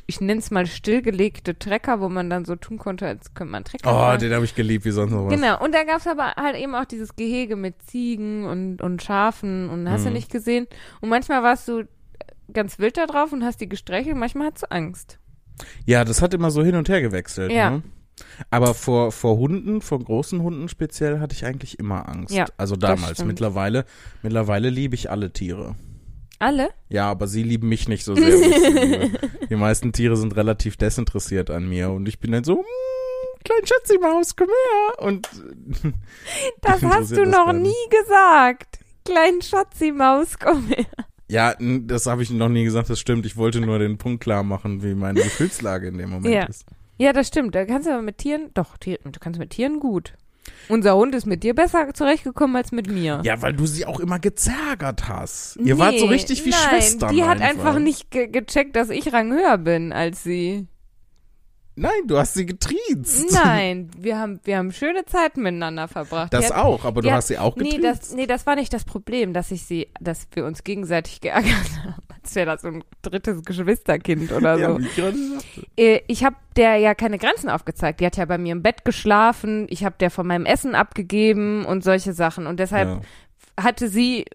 [0.06, 3.64] ich nenne es mal stillgelegte Trecker, wo man dann so tun konnte, als könnte man
[3.64, 4.20] Trecker Oh, fahren.
[4.20, 5.34] den habe ich geliebt, wie sonst noch was.
[5.34, 9.70] Genau, und da gab's aber halt eben auch dieses Gehege mit Ziegen und, und Schafen
[9.70, 10.16] und hast du Mhm.
[10.16, 10.68] nicht gesehen.
[11.02, 11.84] Und manchmal warst du
[12.52, 15.20] ganz wild da drauf und hast die gestreichelt, manchmal hattest du Angst.
[15.86, 17.52] Ja, das hat immer so hin und her gewechselt.
[17.52, 17.70] Ja.
[17.72, 17.84] Ne?
[18.52, 22.34] Aber vor, vor Hunden, vor großen Hunden speziell, hatte ich eigentlich immer Angst.
[22.34, 23.24] Ja, also damals.
[23.24, 23.86] Mittlerweile,
[24.22, 25.76] mittlerweile liebe ich alle Tiere.
[26.40, 26.70] Alle?
[26.90, 29.10] Ja, aber sie lieben mich nicht so sehr.
[29.50, 33.66] Die meisten Tiere sind relativ desinteressiert an mir und ich bin dann so, "Mm, klein
[33.66, 35.06] Schatzi Maus, komm her.
[35.08, 35.30] Und
[36.62, 38.80] Das Die hast du das noch nie gesagt.
[39.06, 40.86] Klein Schatzi-Maus, komm her.
[41.28, 43.26] ja, das habe ich noch nie gesagt, das stimmt.
[43.26, 46.44] Ich wollte nur den Punkt klar machen, wie meine Gefühlslage in dem Moment Ja.
[46.46, 46.66] ist.
[46.98, 47.54] Ja, das stimmt.
[47.56, 50.14] Da kannst du aber mit Tieren, doch, Tier, du kannst mit Tieren gut.
[50.70, 53.22] Unser Hund ist mit dir besser zurechtgekommen als mit mir.
[53.24, 55.58] Ja, weil du sie auch immer gezärgert hast.
[55.58, 57.16] Ihr wart so Nee, richtig wie nein, Schwestern.
[57.16, 60.68] Die hat einfach nicht ge gecheckt, dass ich ranghöher bin als sie.
[61.76, 63.32] Nein, du hast sie getriezt.
[63.34, 66.32] Nein, wir haben, wir haben schöne Zeiten miteinander verbracht.
[66.34, 67.84] Das hat, auch, aber du hat- hast sie auch Nee getriezt.
[68.04, 71.52] das, nee, das war nicht das Problem, dass ich sie, dass wir uns gegenseitig geärgert
[71.84, 71.96] haben.
[72.22, 74.80] Als wäre das so ein drittes Geschwisterkind oder so.
[74.80, 75.68] ja, ich.
[75.78, 78.00] Äh, ich habe der ja keine Grenzen aufgezeigt.
[78.00, 79.66] Die hat ja bei mir im Bett geschlafen.
[79.70, 82.46] Ich habe der von meinem Essen abgegeben und solche Sachen.
[82.48, 82.88] Und deshalb
[83.58, 83.64] Ja.
[83.64, 84.26] hatte sie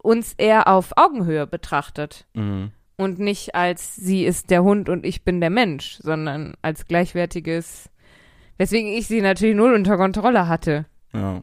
[0.00, 2.24] uns eher auf Augenhöhe betrachtet.
[2.34, 2.70] Mhm.
[2.98, 7.88] Und nicht als sie ist der Hund und ich bin der Mensch, sondern als gleichwertiges.
[8.58, 10.84] Weswegen ich sie natürlich null unter Kontrolle hatte.
[11.14, 11.42] ja.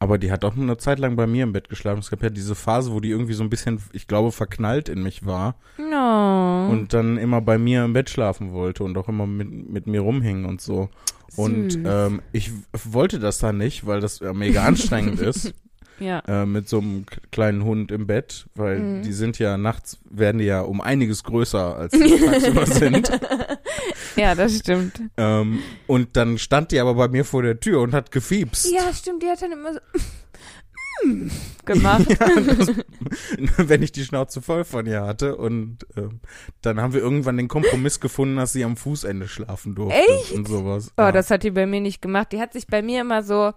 [0.00, 2.00] Aber die hat auch eine Zeit lang bei mir im Bett geschlafen.
[2.00, 5.00] Es gab ja diese Phase, wo die irgendwie so ein bisschen, ich glaube, verknallt in
[5.00, 6.66] mich war No.
[6.72, 10.00] und dann immer bei mir im Bett schlafen wollte und auch immer mit, mit mir
[10.00, 10.88] rumhing und so.
[11.36, 11.82] Und Süß.
[11.86, 15.54] ähm, ich wollte das dann nicht, weil das äh, mega anstrengend ist
[16.02, 16.20] ja.
[16.26, 19.02] äh, mit so einem kleinen Hund im Bett, weil Mhm.
[19.02, 23.10] die sind ja nachts, werden die ja um einiges größer als die tagsüber sind.
[24.16, 25.00] ja, das stimmt.
[25.16, 28.72] Ähm, und dann stand die aber bei mir vor der Tür und hat gefiepst.
[28.72, 29.80] Ja, stimmt, die hat dann immer so
[31.64, 32.06] gemacht.
[32.20, 35.36] Ja, das, wenn ich die Schnauze voll von ihr hatte.
[35.36, 36.20] Und ähm,
[36.62, 39.98] dann haben wir irgendwann den Kompromiss gefunden, dass sie am Fußende schlafen durfte.
[39.98, 40.32] Echt?
[40.32, 40.92] Und sowas.
[40.96, 41.12] Oh, ja.
[41.12, 42.28] das hat die bei mir nicht gemacht.
[42.32, 43.52] Die hat sich bei mir immer so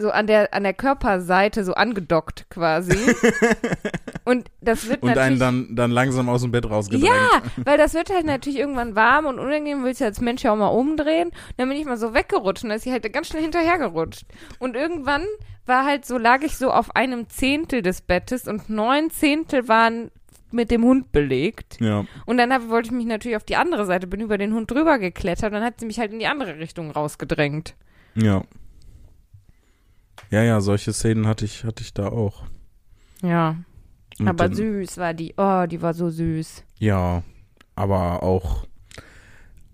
[0.00, 2.96] so an der an der Körperseite so angedockt quasi.
[4.24, 7.06] und das wird und natürlich einen dann, dann langsam aus dem Bett rausgedrängt.
[7.06, 10.52] Ja, weil das wird halt natürlich irgendwann warm und unangenehm, willst du als Mensch ja
[10.52, 11.28] auch mal umdrehen.
[11.28, 14.24] Und dann bin ich mal so weggerutscht und da ist sie halt ganz schnell hinterhergerutscht.
[14.58, 15.24] Und irgendwann
[15.66, 20.10] war halt so, lag ich so auf einem Zehntel des Bettes und neun Zehntel waren
[20.52, 21.78] mit dem Hund belegt.
[21.80, 22.04] Ja.
[22.26, 24.70] Und dann hab, wollte ich mich natürlich auf die andere Seite, bin über den Hund
[24.70, 27.74] drüber geklettert und dann hat sie mich halt in die andere Richtung rausgedrängt.
[28.14, 28.42] Ja.
[30.30, 32.44] Ja, ja, solche Szenen hatte ich, hatte ich da auch.
[33.22, 33.56] Ja,
[34.18, 35.34] Und aber dann, süß war die.
[35.36, 36.64] Oh, die war so süß.
[36.78, 37.22] Ja,
[37.74, 38.66] aber auch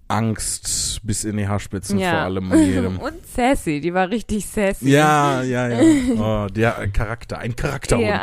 [0.08, 2.10] Angst bis in die Haarspitzen Ja.
[2.10, 2.50] vor allem.
[3.00, 4.88] Und sassy, die war richtig sassy.
[4.90, 6.44] ja, ja, ja.
[6.44, 8.06] Oh, der Charakter, ein Charakterhund.
[8.06, 8.22] Ja,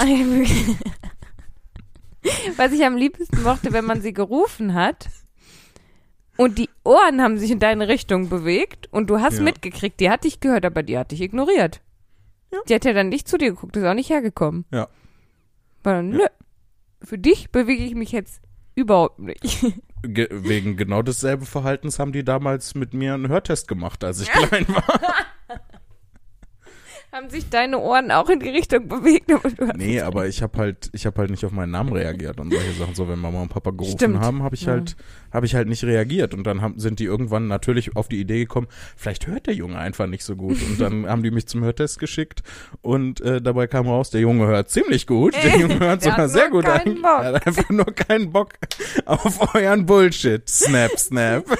[2.57, 5.09] Was ich am liebsten mochte, wenn man sie gerufen hat
[6.37, 9.43] und die Ohren haben sich in deine Richtung bewegt und du hast Ja.
[9.43, 11.81] mitgekriegt, die hat dich gehört, aber die hat dich ignoriert.
[12.53, 12.59] Ja.
[12.69, 14.65] Die hat ja dann nicht zu dir geguckt, ist auch nicht hergekommen.
[14.71, 14.87] Ja.
[15.83, 16.25] War dann, nö,
[17.03, 18.41] für dich bewege ich mich jetzt
[18.75, 19.43] überhaupt nicht.
[20.03, 24.29] Ge wegen genau desselben Verhaltens haben die damals mit mir einen Hörtest gemacht, als ich
[24.29, 24.99] klein war.
[27.13, 30.41] haben sich deine Ohren auch in die Richtung bewegt, aber du hast Nee, aber ich
[30.41, 32.95] habe halt, ich habe halt nicht auf meinen Namen reagiert und solche Sachen.
[32.95, 34.19] So, wenn Mama und Papa gerufen Stimmt.
[34.19, 34.71] haben, habe ich Ja.
[34.73, 34.95] halt,
[35.31, 36.33] habe ich halt nicht reagiert.
[36.33, 39.77] Und dann haben, sind die irgendwann natürlich auf die Idee gekommen, vielleicht hört der Junge
[39.77, 40.57] einfach nicht so gut.
[40.61, 42.41] Und dann haben die mich zum Hörtest geschickt
[42.81, 45.35] und äh, dabei kam raus, der Junge hört ziemlich gut.
[45.43, 46.65] Der Junge hört Der sogar sehr gut.
[46.65, 46.73] Bock.
[46.73, 48.53] Er hat einfach nur keinen Bock
[49.05, 50.47] auf euren Bullshit.
[50.49, 51.45] Snap, snap.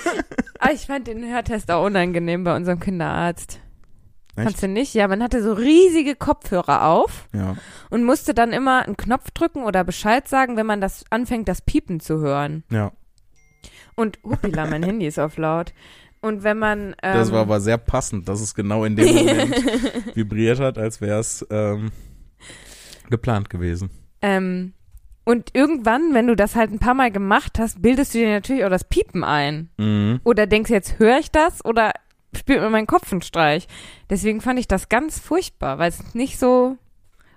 [0.66, 3.60] Ah, ich fand den Hörtest auch unangenehm bei unserem Kinderarzt.
[4.36, 4.46] Echt?
[4.46, 4.94] Fandst du nicht?
[4.96, 7.56] Ja, man hatte so riesige Kopfhörer auf Ja.
[7.92, 11.62] und musste dann immer einen Knopf drücken oder Bescheid sagen, wenn man das anfängt, das
[11.62, 12.64] Piepen zu hören.
[12.72, 12.92] Ja.
[13.96, 15.74] Und hupila, mein Handy ist auf laut.
[16.22, 19.56] Und wenn man ähm, Das war aber sehr passend, dass es genau in dem Moment
[20.16, 21.92] vibriert hat, als wäre es ähm,
[23.10, 23.90] geplant gewesen.
[24.22, 24.74] ähm,
[25.26, 28.66] und irgendwann, wenn du das halt ein paar Mal gemacht hast, bildest du dir natürlich
[28.66, 29.70] auch das Piepen ein.
[29.78, 30.20] Mhm.
[30.26, 31.94] Oder denkst jetzt, höre ich das oder
[32.38, 33.68] spielt mir mein Kopf einen Streich?
[34.10, 36.78] Deswegen fand ich das ganz furchtbar, weil es nicht so.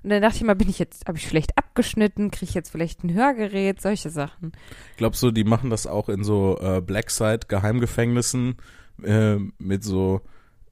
[0.02, 2.70] Und dann dachte ich mal, bin ich jetzt, habe ich schlecht abgeschnitten, kriege ich jetzt
[2.70, 4.52] vielleicht ein Hörgerät, solche Sachen.
[4.96, 8.56] Glaubst du, die machen das auch in so äh, Blackside-Geheimgefängnissen
[9.02, 10.20] äh, mit so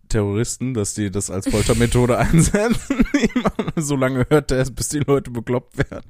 [0.09, 3.05] Terroristen, dass die das als Foltermethode einsetzen?
[3.77, 6.09] So lange hört er es, bis die Leute bekloppt werden.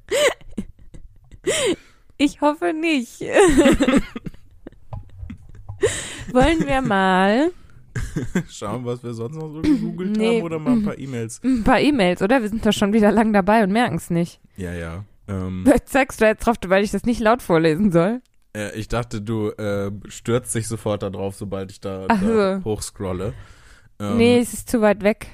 [2.19, 3.21] Ich hoffe nicht.
[6.33, 7.51] Wollen wir mal
[8.51, 10.39] Schauen, was wir sonst noch so gegoogelt Nee.
[10.39, 11.41] haben oder mal ein paar E-Mails.
[11.45, 12.43] ein paar E-Mails, oder?
[12.43, 14.41] Wir sind doch schon wieder lang dabei und merken es nicht.
[14.57, 15.05] Ja, ja.
[15.29, 18.21] Ähm, Zeigst du jetzt drauf, weil ich das nicht laut vorlesen soll?
[18.57, 22.57] äh, ich dachte, du äh, stürzt dich sofort da drauf, sobald ich da, Ach da
[22.59, 22.65] so.
[22.65, 23.33] hochscrolle.
[24.01, 25.29] Ähm, nee, es ist zu weit weg.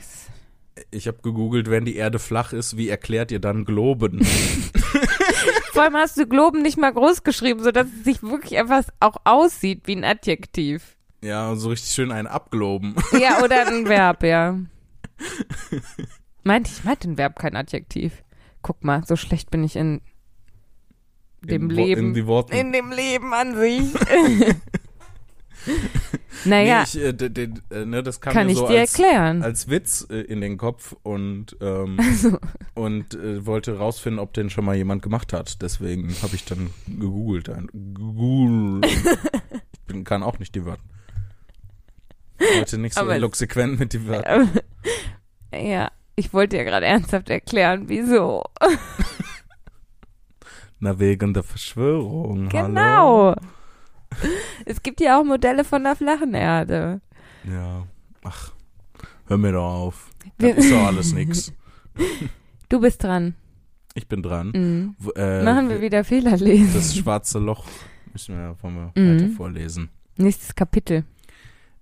[0.91, 4.25] Ich habe gegoogelt, wenn die Erde flach ist, wie erklärt ihr dann Globen?
[5.73, 9.17] Vor allem hast du Globen nicht mal groß geschrieben, sodass es sich wirklich etwas auch
[9.25, 10.97] aussieht wie ein Adjektiv.
[11.23, 12.95] Ja, so richtig schön einen abgloben.
[13.19, 14.59] Ja, oder ein Verb, ja.
[16.43, 18.23] Meinte ich, meinte ein Verb kein Adjektiv.
[18.63, 20.01] Guck mal, so schlecht bin ich in
[21.43, 22.01] dem in, Leben.
[22.09, 22.53] In die Worten.
[22.55, 23.93] in dem Leben an sich.
[26.45, 28.81] naja, Nee, ich, äh, d- d- äh, ne, das kam kann mir ich so dir
[28.81, 29.43] als, erklären.
[29.43, 32.39] als Witz äh, in den Kopf und, ähm, Also,
[32.75, 35.61] und äh, wollte rausfinden, ob den schon mal jemand gemacht hat.
[35.61, 37.51] Deswegen habe ich dann gegoogelt.
[37.51, 38.87] Ein, gegoogelt.
[39.73, 40.83] ich bin, kann auch nicht die Wörter.
[42.59, 44.49] Heute nicht so eloquent mit die Wörter.
[45.55, 48.45] ja, ich wollte dir gerade ernsthaft erklären, wieso.
[50.81, 52.49] Na, wegen der Verschwörung.
[52.53, 52.67] Hallo.
[52.69, 53.35] Genau.
[54.65, 57.01] Es gibt ja auch Modelle von der flachen Erde.
[57.45, 57.87] Ja.
[58.25, 58.53] Ach,
[59.27, 60.11] hör mir doch auf.
[60.39, 61.53] Das ist doch alles nix.
[62.71, 63.35] Du bist dran.
[63.95, 64.53] Ich bin dran.
[64.55, 64.95] Mhm.
[65.01, 66.73] W- Äh, Machen wir wieder Fehler lesen.
[66.73, 67.67] Das schwarze Loch
[68.13, 69.19] müssen wir, wollen wir Mhm.
[69.21, 69.89] weiter vorlesen.
[70.17, 71.03] Nächstes Kapitel.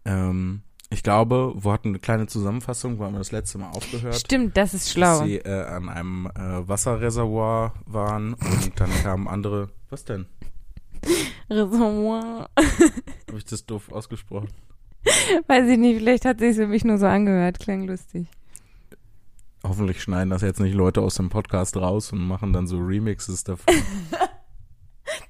[0.09, 4.17] Ähm, ich glaube, wo hatten eine kleine Zusammenfassung, wo haben wir das letzte Mal aufgehört.
[4.17, 5.25] Stimmt, das ist dass schlau.
[5.25, 9.69] sie äh, an einem äh, Wasserreservoir waren und dann kamen andere.
[9.91, 10.27] Was denn?
[11.51, 12.49] Reservoir.
[12.57, 14.49] Habe ich das doof ausgesprochen?
[15.47, 17.61] Weiß ich nicht, vielleicht hat sich für mich nur so angehört.
[17.61, 18.27] Klang lustig.
[19.63, 23.45] Hoffentlich schneiden das jetzt nicht Leute aus dem Podcast raus und machen dann so Remixes
[23.45, 23.75] davon.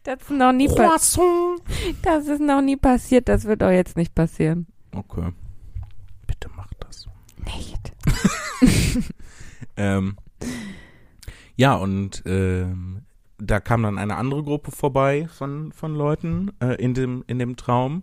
[0.03, 0.97] Das ist noch nie, pa
[2.03, 3.29] das ist noch nie passiert.
[3.29, 4.66] Das wird auch jetzt nicht passieren.
[4.95, 5.33] Okay.
[6.26, 7.07] Bitte mach das.
[7.45, 7.93] Nicht.
[9.79, 10.16] Ähm,
[11.57, 13.03] ja, und ähm,
[13.39, 17.57] da kam dann eine andere Gruppe vorbei von, von Leuten äh, in, dem, in dem
[17.57, 18.03] Traum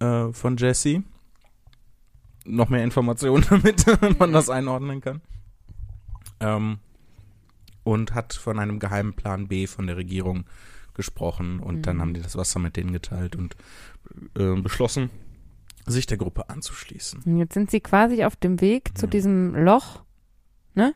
[0.00, 1.04] äh, von Jesse.
[2.44, 5.20] Noch mehr Informationen, damit man das einordnen kann.
[6.40, 6.78] Ähm,
[7.84, 10.44] und hat von einem geheimen Plan B von der Regierung
[10.94, 11.60] gesprochen.
[11.60, 12.00] Und dann Mhm.
[12.00, 13.56] haben die das Wasser mit denen geteilt und
[14.38, 15.10] äh, beschlossen,
[15.86, 17.22] sich der Gruppe anzuschließen.
[17.24, 19.10] Und jetzt sind sie quasi auf dem Weg zu Ja.
[19.10, 20.02] diesem Loch,
[20.74, 20.94] ne?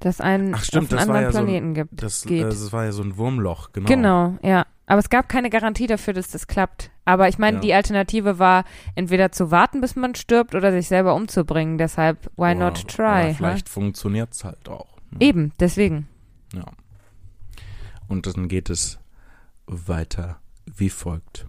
[0.00, 2.02] Das einen Ach, stimmt, auf einen anderen ja so ein- Planeten gibt.
[2.02, 2.44] Das, äh, geht.
[2.44, 3.86] das war ja so ein Wurmloch, genau.
[3.86, 4.66] Genau, ja.
[4.86, 6.90] Aber es gab keine Garantie dafür, dass das klappt.
[7.04, 7.60] Aber ich meine, Ja.
[7.60, 8.64] die Alternative war,
[8.96, 11.76] entweder zu warten, bis man stirbt, oder sich selber umzubringen.
[11.78, 13.34] Deshalb, why Oder- not try?
[13.34, 14.96] Vielleicht funktioniert's halt auch.
[15.10, 15.18] ne?
[15.20, 16.08] Eben, deswegen.
[16.54, 16.64] Ja.
[18.10, 18.98] Und dann geht es
[19.66, 21.46] weiter wie folgt.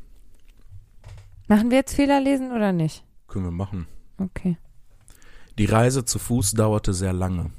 [1.47, 3.03] Machen wir jetzt Fehler lesen oder nicht?
[3.28, 3.88] Können wir machen.
[4.20, 4.57] Okay.
[5.57, 7.49] Die Reise zu Fuß dauerte sehr lange.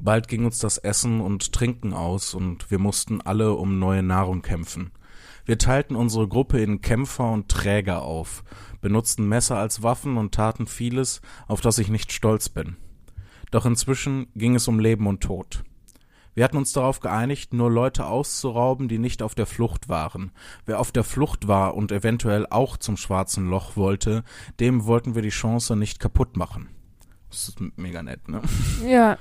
[0.00, 4.42] Bald ging uns das Essen und Trinken aus und wir mussten alle um neue Nahrung
[4.42, 4.90] kämpfen.
[5.44, 8.42] Wir teilten unsere Gruppe in Kämpfer und Träger auf,
[8.80, 12.76] benutzten Messer als Waffen und taten vieles, auf das ich nicht stolz bin.
[13.52, 15.62] Doch inzwischen ging es um Leben und Tod.
[16.34, 20.32] Wir hatten uns darauf geeinigt, nur Leute auszurauben, die nicht auf der Flucht waren.
[20.64, 24.24] Wer auf der Flucht war und eventuell auch zum schwarzen Loch wollte,
[24.58, 26.70] dem wollten wir die Chance nicht kaputt machen.
[27.30, 28.40] Das ist mega nett, ne?
[28.86, 29.18] Ja.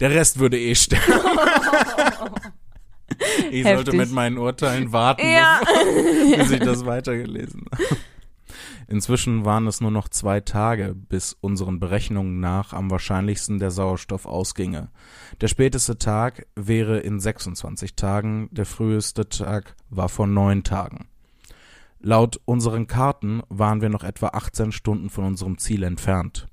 [0.00, 1.04] Der Rest würde eh sterben.
[3.50, 3.94] ich sollte Heftig.
[3.94, 5.60] mit meinen Urteilen warten, Ja.
[6.36, 7.96] bis ich das weitergelesen habe.
[8.92, 14.26] Inzwischen waren es nur noch zwei Tage, bis unseren Berechnungen nach am wahrscheinlichsten der Sauerstoff
[14.26, 14.90] ausginge.
[15.40, 21.06] Der späteste Tag wäre in 26 Tagen, der früheste Tag war vor neun Tagen.
[22.00, 26.46] Laut unseren Karten waren wir noch etwa 18 Stunden von unserem Ziel entfernt.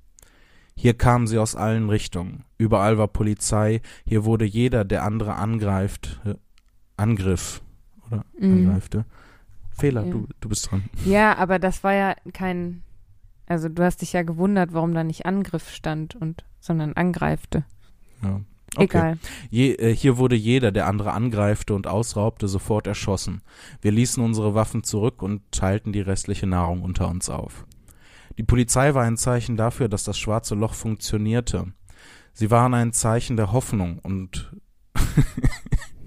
[0.78, 2.46] Hier kamen sie aus allen Richtungen.
[2.58, 3.82] Überall war Polizei.
[4.06, 6.36] Hier wurde jeder, der andere angreift, äh,
[6.96, 7.62] Angriff
[8.08, 8.66] oder Mhm.
[8.66, 9.06] angreifte.
[9.80, 10.12] Fehler, Ja.
[10.12, 10.84] du, du bist dran.
[11.06, 12.84] Ja, aber das war ja kein.
[13.48, 17.64] Also du hast dich ja gewundert, warum da nicht Angriff stand und sondern angreifte.
[18.22, 18.42] Ja.
[18.76, 18.84] Okay.
[18.84, 19.18] Egal.
[19.50, 23.42] Je, äh, hier wurde jeder, der andere angreifte und ausraubte, sofort erschossen.
[23.82, 27.66] Wir ließen unsere Waffen zurück und teilten die restliche Nahrung unter uns auf.
[28.38, 31.74] Die Polizei war ein Zeichen dafür, dass das schwarze Loch funktionierte.
[32.34, 34.54] Sie waren ein Zeichen der Hoffnung und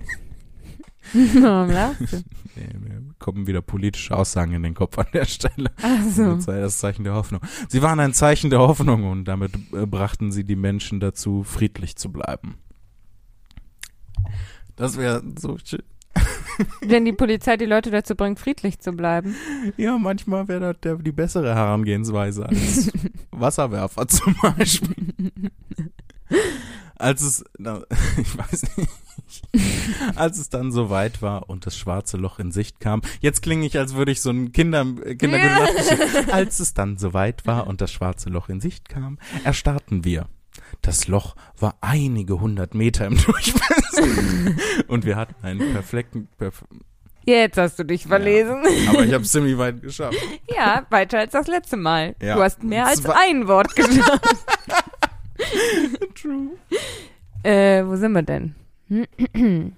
[1.41, 2.23] Warum lachst du?
[2.55, 5.71] Nee, mir kommen wieder politische Aussagen in den Kopf an der Stelle.
[5.81, 6.25] Also.
[6.25, 7.41] Polizei, das Zeichen der Hoffnung.
[7.69, 11.97] Sie waren ein Zeichen der Hoffnung und damit äh, brachten sie die Menschen dazu, friedlich
[11.97, 12.57] zu bleiben.
[14.77, 15.83] Das wäre so schön.
[16.83, 19.35] Wenn die Polizei die Leute dazu bringt, friedlich zu bleiben.
[19.79, 22.93] Ja, manchmal wäre das die bessere Herangehensweise als
[23.31, 25.15] Wasserwerfer zum Beispiel.
[26.97, 27.83] Als es, na,
[28.21, 28.91] ich weiß nicht,
[30.17, 33.03] als es dann soweit war und das schwarze Loch in Sicht kam.
[33.21, 37.67] Jetzt klinge ich, als würde ich so ein Kinder, Kindergute Als es dann soweit war
[37.67, 40.27] und das schwarze Loch in Sicht kam, erstarrten wir.
[40.81, 44.57] Das Loch war einige hundert Meter im Durchmesser
[44.89, 46.65] und wir hatten einen perfekten, perf
[47.25, 48.65] Jetzt hast du dich verlesen.
[48.89, 50.19] aber ich habe es ziemlich weit geschafft.
[50.57, 52.17] Ja, weiter als das letzte Mal.
[52.21, 52.35] Ja.
[52.35, 54.23] Du hast mehr als ein Wort geschafft.
[56.21, 56.51] True.
[57.45, 58.57] äh, wo sind wir denn?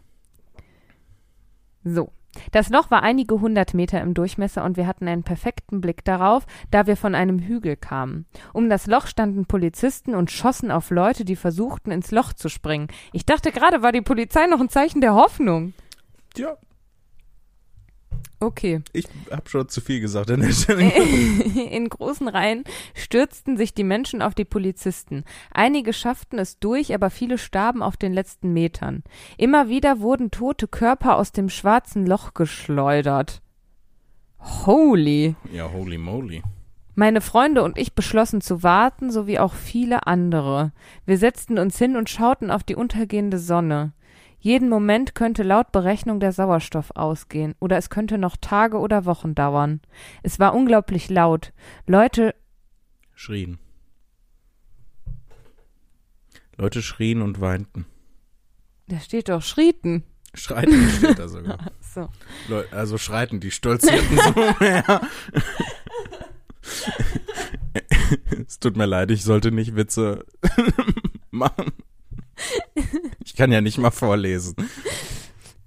[1.84, 2.10] so.
[2.50, 6.46] Das Loch war einige hundert Meter im Durchmesser und wir hatten einen perfekten Blick darauf,
[6.72, 8.26] da wir von einem Hügel kamen.
[8.52, 12.88] Um das Loch standen Polizisten und schossen auf Leute, die versuchten, ins Loch zu springen.
[13.12, 15.74] Ich dachte gerade, war die Polizei noch ein Zeichen der Hoffnung.
[16.36, 16.56] Ja,
[18.40, 18.82] Okay.
[18.92, 20.90] ich habe schon zu viel gesagt an der Stelle.
[21.70, 22.64] In großen Reihen
[22.94, 25.24] stürzten sich die Menschen auf die Polizisten.
[25.52, 29.02] Einige schafften es durch, aber viele starben auf den letzten Metern.
[29.38, 33.40] Immer wieder wurden tote Körper aus dem schwarzen Loch geschleudert.
[34.66, 35.36] Holy!
[35.52, 36.42] Ja, holy moly.
[36.96, 40.72] Meine Freunde und ich beschlossen zu warten, sowie auch viele andere.
[41.06, 43.92] Wir setzten uns hin und schauten auf die untergehende Sonne.
[44.44, 49.34] Jeden Moment könnte laut Berechnung der Sauerstoff ausgehen, oder es könnte noch Tage oder Wochen
[49.34, 49.80] dauern.
[50.22, 51.54] Es war unglaublich laut.
[51.86, 52.34] Leute
[53.14, 53.56] Schrien.
[56.58, 57.86] Leute schrien und weinten.
[58.88, 60.04] Da steht doch Schrieten.
[60.34, 61.58] Schreiten steht da sogar.
[61.80, 62.10] So.
[62.48, 65.00] Leu- Also schreiten, die stolzierten so mehr.
[68.46, 70.26] es tut mir leid, ich sollte nicht Witze
[71.30, 71.72] machen.
[73.24, 74.54] Ich kann ja nicht mal vorlesen.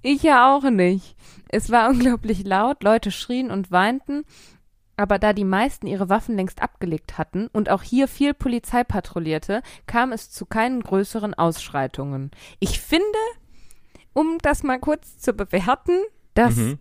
[0.02, 1.16] Ich ja auch nicht.
[1.50, 4.24] Es war unglaublich laut, Leute schrien und weinten,
[4.96, 9.62] aber da die meisten ihre Waffen längst abgelegt hatten und auch hier viel Polizei patrouillierte,
[9.86, 12.32] kam es zu keinen größeren Ausschreitungen.
[12.60, 13.06] Ich finde,
[14.14, 16.00] um das mal kurz zu bewerten,
[16.34, 16.80] dass Mhm.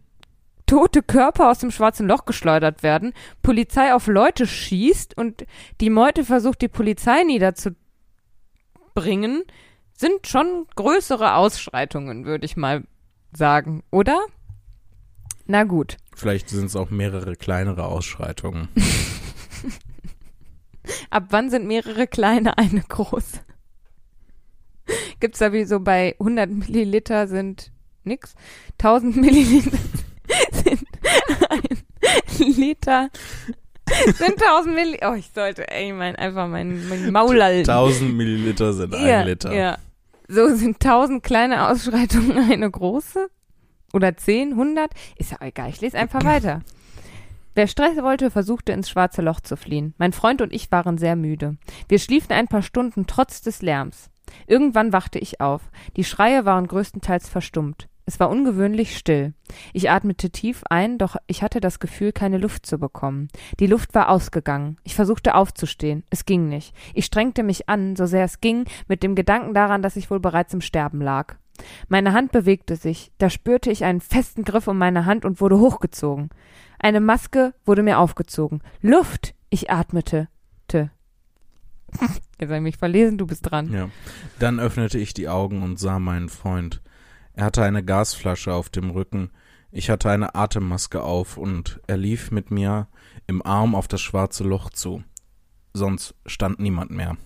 [0.67, 5.47] tote Körper aus dem schwarzen Loch geschleudert werden, Polizei auf Leute schießt und
[5.81, 7.77] die Meute versucht, die Polizei niederzubringen,
[9.97, 12.85] sind schon größere Ausschreitungen, würde ich mal
[13.33, 14.21] sagen, oder?
[15.47, 15.97] Na gut.
[16.15, 18.69] Vielleicht sind es auch mehrere kleinere Ausschreitungen.
[21.11, 23.41] Ab wann sind mehrere kleine eine große?
[25.19, 27.73] Gibt's da wie so bei 100 Milliliter sind
[28.05, 28.35] nix?
[28.79, 29.79] 1000 Milliliter
[30.53, 30.87] sind
[31.49, 31.79] ein
[32.39, 33.11] Liter.
[34.17, 35.13] Sind 1000 Milliliter.
[35.13, 37.71] Oh, ich sollte, ey, mein, einfach mein, mein Maul halten.
[37.71, 39.53] 1000 Milliliter sind ja, ein Liter.
[39.53, 39.79] Ja.
[40.29, 43.29] So sind 1000 kleine Ausschreitungen eine große?
[43.93, 44.91] Oder 10, 100?
[45.17, 46.63] Ist ja egal, ich lese einfach weiter.
[47.55, 49.95] Wer Stress wollte, versuchte ins schwarze Loch zu fliehen.
[49.97, 51.57] Mein Freund und ich waren sehr müde.
[51.89, 54.11] Wir schliefen ein paar Stunden trotz des Lärms.
[54.47, 55.63] Irgendwann wachte ich auf.
[55.97, 57.89] Die Schreie waren größtenteils verstummt.
[58.09, 59.35] Es war ungewöhnlich still.
[59.73, 63.29] Ich atmete tief ein, doch ich hatte das Gefühl, keine Luft zu bekommen.
[63.59, 64.79] Die Luft war ausgegangen.
[64.85, 66.05] Ich versuchte aufzustehen.
[66.09, 66.73] Es ging nicht.
[66.95, 70.21] Ich strengte mich an, so sehr es ging, mit dem Gedanken daran, dass ich wohl
[70.21, 71.35] bereits im Sterben lag.
[71.89, 73.11] Meine Hand bewegte sich.
[73.19, 76.31] Da spürte ich einen festen Griff um meine Hand und wurde hochgezogen.
[76.79, 78.63] Eine Maske wurde mir aufgezogen.
[78.83, 79.35] Luft!
[79.51, 80.29] Ich atmete.
[80.69, 80.91] Te.
[82.39, 83.73] Jetzt habe ich mich verlesen, du bist dran.
[83.73, 83.89] Ja.
[84.39, 86.83] Dann öffnete ich die Augen und sah meinen Freund.
[87.37, 89.31] Er hatte eine Gasflasche auf dem Rücken.
[89.71, 92.89] Ich hatte eine Atemmaske auf und er lief mit mir
[93.27, 95.05] im Arm auf das schwarze Loch zu.
[95.75, 97.17] Sonst stand niemand mehr.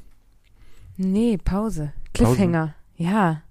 [0.96, 1.92] Nee, Pause.
[2.12, 2.74] Cliffhanger.
[2.96, 3.42] Ja.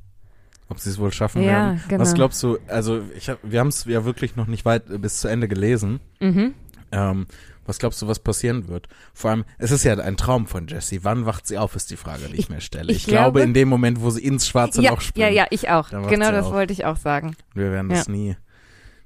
[0.67, 1.83] Ob sie es wohl schaffen Ja, werden?
[1.87, 2.01] genau.
[2.01, 2.57] Was glaubst du?
[2.67, 5.47] Also ich hab, wir haben es ja wirklich noch nicht weit äh, bis zu Ende
[5.47, 5.99] gelesen.
[6.19, 6.53] Mhm.
[6.91, 7.27] Ähm,
[7.69, 8.87] was glaubst du, was passieren wird?
[9.13, 11.03] Vor allem, es ist ja ein Traum von Jessie.
[11.03, 12.91] Wann wacht sie auf, ist die Frage, die ich, Ich- mir stelle.
[12.91, 15.27] ich Ich, glaube, glaube- in dem Moment, wo sie ins schwarze Ja, Loch springt.
[15.27, 15.89] ja, ja, ich auch.
[15.89, 16.53] Genau das auf.
[16.53, 17.35] wollte ich auch sagen.
[17.53, 18.35] Wir werden das nie,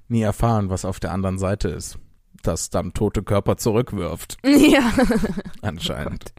[0.08, 2.00] nie erfahren, was auf der anderen Seite ist.
[2.42, 4.92] Das dann tote Körper zurückwirft, Ja.
[5.62, 6.34] anscheinend.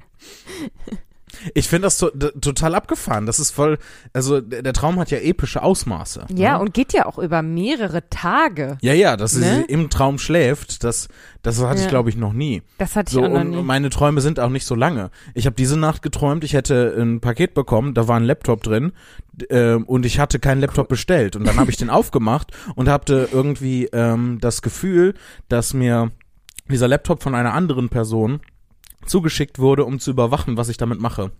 [1.54, 3.26] Ich finde das to total abgefahren.
[3.26, 3.78] Das ist voll,
[4.12, 6.26] also der, Traum hat ja epische Ausmaße.
[6.34, 6.60] Ja, ne?
[6.60, 8.78] und geht ja auch über mehrere Tage.
[8.82, 9.64] Ja, ja, dass Ne?
[9.66, 11.08] sie im Traum schläft, das,
[11.42, 11.90] das hatte ich Ja.
[11.90, 12.62] glaube ich noch nie.
[12.78, 13.62] Das hatte ich So, auch noch und nie.
[13.62, 15.10] meine Träume sind auch nicht so lange.
[15.34, 18.92] Ich habe diese Nacht geträumt, ich hätte ein Paket bekommen, da war ein Laptop drin
[19.50, 21.36] ähm, und ich hatte keinen Laptop bestellt.
[21.36, 25.14] Und dann habe ich den aufgemacht und hatte irgendwie ähm, das Gefühl,
[25.48, 26.10] dass mir
[26.70, 28.40] dieser Laptop von einer anderen Person
[29.06, 31.32] zugeschickt wurde, um zu überwachen, was ich damit mache.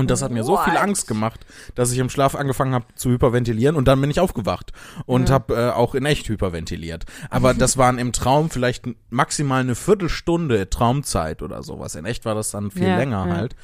[0.00, 0.80] Und das hat mir so viel What?
[0.82, 4.70] Angst gemacht, dass ich im Schlaf angefangen habe zu hyperventilieren und dann bin ich aufgewacht
[5.06, 5.34] und Ja.
[5.34, 7.04] habe äh, auch in echt hyperventiliert.
[7.30, 11.96] Aber das waren im Traum vielleicht maximal eine Viertelstunde Traumzeit oder sowas.
[11.96, 13.34] In echt war das dann viel Ja, länger ja.
[13.34, 13.56] halt.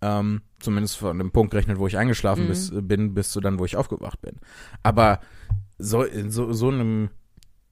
[0.00, 2.48] Ähm, zumindest von dem Punkt gerechnet, wo ich eingeschlafen Mhm.
[2.48, 4.36] bis, bin, bis zu dann, wo ich aufgewacht bin.
[4.82, 5.20] Aber
[5.78, 7.10] so in so, so einem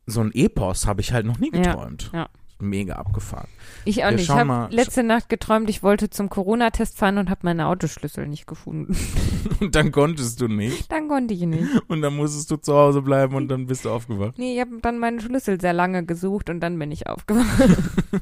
[0.06, 2.12] so ein Epos habe ich halt noch nie Ja, geträumt.
[2.60, 3.48] Mega abgefahren.
[3.84, 4.24] Ich auch Wir nicht.
[4.24, 8.46] Ich habe letzte Nacht geträumt, ich wollte zum Corona-Test fahren und habe meine Autoschlüssel nicht
[8.46, 8.96] gefunden.
[9.60, 10.90] Und dann konntest du nicht.
[10.90, 11.68] Dann konnte ich nicht.
[11.88, 14.38] Und dann musstest du zu Hause bleiben und dann bist du aufgewacht.
[14.38, 17.46] Nee, ich habe dann meinen Schlüssel sehr lange gesucht und dann bin ich aufgewacht.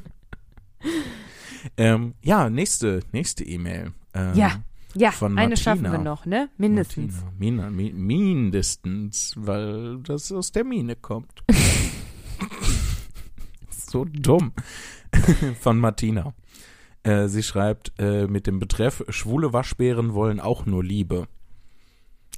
[1.76, 3.92] Ähm, ja, nächste, nächste E-Mail.
[4.14, 4.52] Ähm, Ja,
[4.94, 5.56] Ja, Von eine Martina.
[5.56, 6.48] schaffen wir noch, ne?
[6.56, 7.14] Mindestens.
[7.16, 7.32] Martina.
[7.38, 11.42] Mina, mi, mindestens, weil das aus der Mine kommt.
[13.88, 14.52] So dumm.
[15.60, 16.34] Von Martina.
[17.02, 21.26] Äh, sie schreibt äh, mit dem Betreff, schwule Waschbären wollen auch nur Liebe.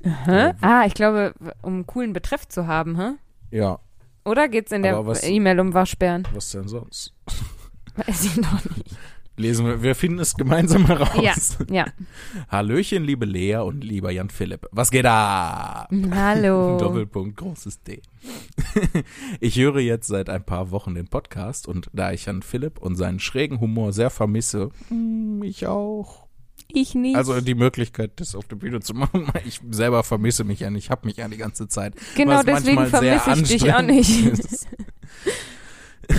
[0.02, 0.52] Hä?
[0.60, 3.12] Ah, ich glaube, um einen coolen Betreff zu haben, hä?
[3.50, 3.80] Ja,
[4.24, 6.26] Oder geht's in der E-Mail um Waschbären?
[6.32, 7.12] was denn sonst?
[7.96, 8.96] Weiß ich noch nicht.
[9.40, 11.56] Lesen wir, wir finden es gemeinsam heraus.
[11.68, 11.86] Ja, ja.
[12.48, 14.66] Hallöchen, liebe Lea und lieber Jan Philipp.
[14.70, 15.88] Was geht da?
[16.10, 16.76] Hallo.
[16.80, 18.02] Doppelpunkt, großes D.
[19.40, 22.96] Ich höre jetzt seit ein paar Wochen den Podcast und da ich Jan Philipp und
[22.96, 26.26] seinen schrägen Humor sehr vermisse, mm, ich auch.
[26.68, 27.16] Ich nicht.
[27.16, 30.84] Also die Möglichkeit, das auf der Bühne zu machen, ich selber vermisse mich ja nicht,
[30.84, 31.94] ich habe mich ja die ganze Zeit.
[32.14, 34.26] genau deswegen vermisse ich dich auch nicht.
[34.26, 34.68] ist.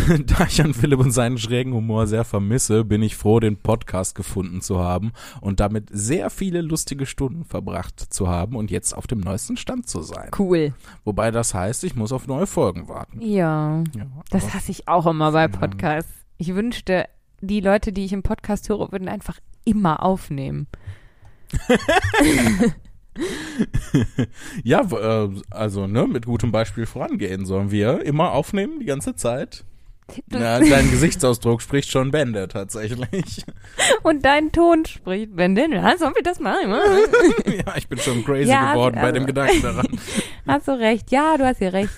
[0.25, 4.15] da ich an Philipp und seinen schrägen Humor sehr vermisse, bin ich froh, den Podcast
[4.15, 9.07] gefunden zu haben und damit sehr viele lustige Stunden verbracht zu haben und jetzt auf
[9.07, 10.31] dem neuesten Stand zu sein.
[10.37, 10.73] Cool.
[11.03, 13.21] Wobei das heißt, ich muss auf neue Folgen warten.
[13.21, 13.83] Ja.
[13.95, 15.47] Ja, Das hasse ich auch immer bei.
[15.47, 16.11] Podcasts.
[16.37, 17.07] Ich wünschte,
[17.41, 20.67] die Leute, die ich im Podcast höre, würden einfach immer aufnehmen.
[24.63, 29.65] ja, äh, also ne, mit gutem Beispiel vorangehen sollen wir immer aufnehmen die ganze Zeit.
[30.31, 33.43] Ja, dein Gesichtsausdruck spricht schon Bände tatsächlich.
[34.03, 36.69] Und dein Ton spricht, denn, ja, sollen wir das machen?
[37.45, 39.87] ja, ich bin schon crazy Ja, geworden bei also- dem Gedanken daran.
[40.47, 41.11] Hast du recht.
[41.11, 41.91] Ja, du hast hier recht.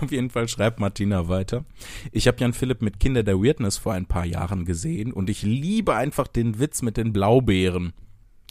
[0.00, 1.64] Auf jeden Fall schreibt Martina weiter.
[2.12, 5.42] Ich habe Jan Philipp mit Kinder der Weirdness vor ein paar Jahren gesehen und ich
[5.42, 7.92] liebe einfach den Witz mit den Blaubeeren.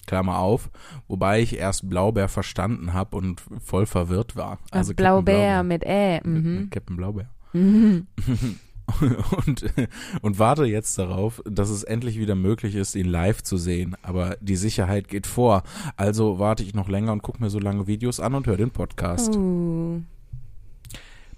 [0.08, 0.72] Klammer auf,
[1.08, 4.58] wobei ich erst Blaubeer verstanden habe und voll verwirrt war.
[4.72, 6.20] Also Captain Blaubeer mit Ä.
[6.24, 6.70] Mhm.
[6.72, 7.30] Captain Blaubeer.
[7.54, 8.08] Mhm.
[9.46, 9.66] und,
[10.22, 13.96] und warte jetzt darauf, dass es endlich wieder möglich ist, ihn live zu sehen.
[14.02, 15.64] Aber die Sicherheit geht vor.
[15.96, 18.72] Also warte ich noch länger und gucke mir so lange Videos an und höre den
[18.72, 19.36] Podcast.
[19.36, 20.02] Uh.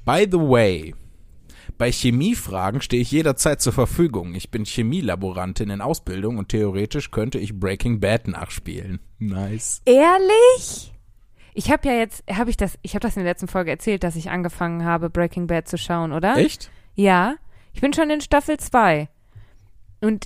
[0.05, 0.95] By the way,
[1.77, 4.33] bei Chemiefragen stehe ich jederzeit zur Verfügung.
[4.33, 8.99] Ich bin Chemielaborantin in Ausbildung und theoretisch könnte ich Breaking Bad nachspielen.
[9.19, 9.81] Nice.
[9.85, 10.91] Ehrlich?
[11.53, 14.03] Ich habe ja jetzt, habe ich das, ich habe das in der letzten Folge erzählt,
[14.03, 16.37] dass ich angefangen habe, Breaking Bad zu schauen, oder?
[16.37, 16.71] Echt?
[16.95, 17.35] Ja.
[17.73, 19.09] Ich bin schon in Staffel 2.
[20.01, 20.25] Und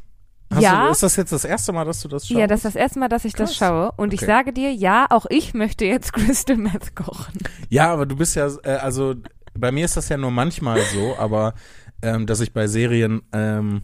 [0.53, 2.39] Hast ja, Du, ist das jetzt das erste Mal, dass du das schaust?
[2.39, 3.57] ja, das ist das erste Mal, dass ich das Krass.
[3.57, 3.91] schaue.
[3.97, 4.27] Und ich Okay.
[4.27, 7.39] sage dir, ja, auch ich möchte jetzt Crystal Meth kochen.
[7.69, 9.15] Ja, aber du bist ja, äh, also
[9.57, 11.53] bei mir ist das ja nur manchmal so, aber
[12.01, 13.81] ähm, dass ich bei Serien ähm,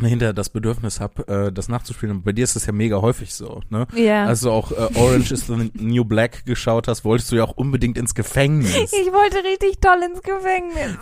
[0.00, 2.16] hinterher das Bedürfnis habe, äh, das nachzuspielen.
[2.16, 3.86] Und bei dir ist das ja mega häufig so, ne?
[3.94, 4.26] Ja.
[4.26, 7.56] Als du auch äh, Orange is the New Black geschaut hast, wolltest du ja auch
[7.56, 8.74] unbedingt ins Gefängnis.
[8.74, 10.96] ich wollte richtig toll ins Gefängnis.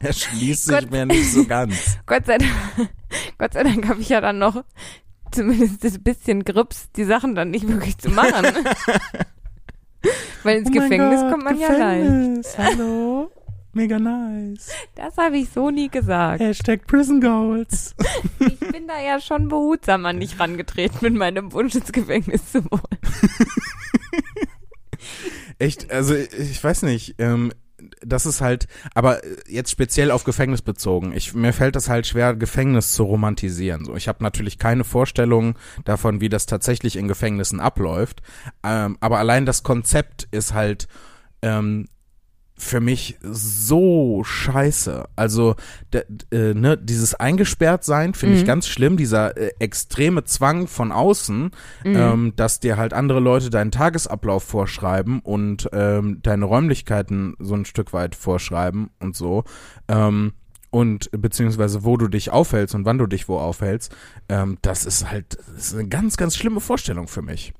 [0.00, 0.90] Erschließt sich Gott.
[0.90, 1.98] mir nicht so ganz.
[2.06, 2.50] Gott sei Dank,
[3.38, 4.62] Gott sei Dank habe ich ja dann noch
[5.30, 8.44] zumindest das bisschen Grips, die Sachen dann nicht wirklich zu machen.
[10.42, 12.00] Weil ins Oh Gefängnis Gott, kommt man ja rein.
[12.42, 12.58] Gefängnis.
[12.58, 13.30] Hallo?
[13.74, 14.70] Mega nice.
[14.94, 16.40] Das habe ich so nie gesagt.
[16.40, 17.94] Hashtag Prison Goals.
[18.38, 22.64] Ich bin da ja schon behutsam an dich rangetreten mit meinem Wunsch ins Gefängnis zu
[22.70, 22.78] wollen.
[25.58, 27.52] Echt, also ich weiß nicht, ähm,
[28.00, 31.12] das ist halt, aber jetzt speziell auf Gefängnis bezogen.
[31.14, 33.84] Ich, mir fällt es halt schwer, Gefängnis zu romantisieren.
[33.84, 38.22] So, ich habe natürlich keine Vorstellung davon, wie das tatsächlich in Gefängnissen abläuft.
[38.64, 40.88] Ähm, aber allein das Konzept ist halt
[41.42, 41.86] ähm,
[42.62, 45.04] für mich so scheiße.
[45.16, 45.56] Also
[45.92, 48.46] äh, ne, dieses eingesperrt sein finde ich Mhm.
[48.46, 48.96] ganz schlimm.
[48.96, 51.50] Dieser äh, extreme Zwang von außen,
[51.84, 51.96] Mhm.
[51.96, 57.64] ähm, dass dir halt andere Leute deinen Tagesablauf vorschreiben und ähm, deine Räumlichkeiten so ein
[57.64, 59.44] Stück weit vorschreiben und so.
[59.88, 60.32] Ähm,
[60.70, 63.94] und beziehungsweise wo du dich aufhältst und wann du dich wo aufhältst,
[64.28, 67.52] ähm, das ist halt das ist eine ganz, ganz schlimme Vorstellung für mich.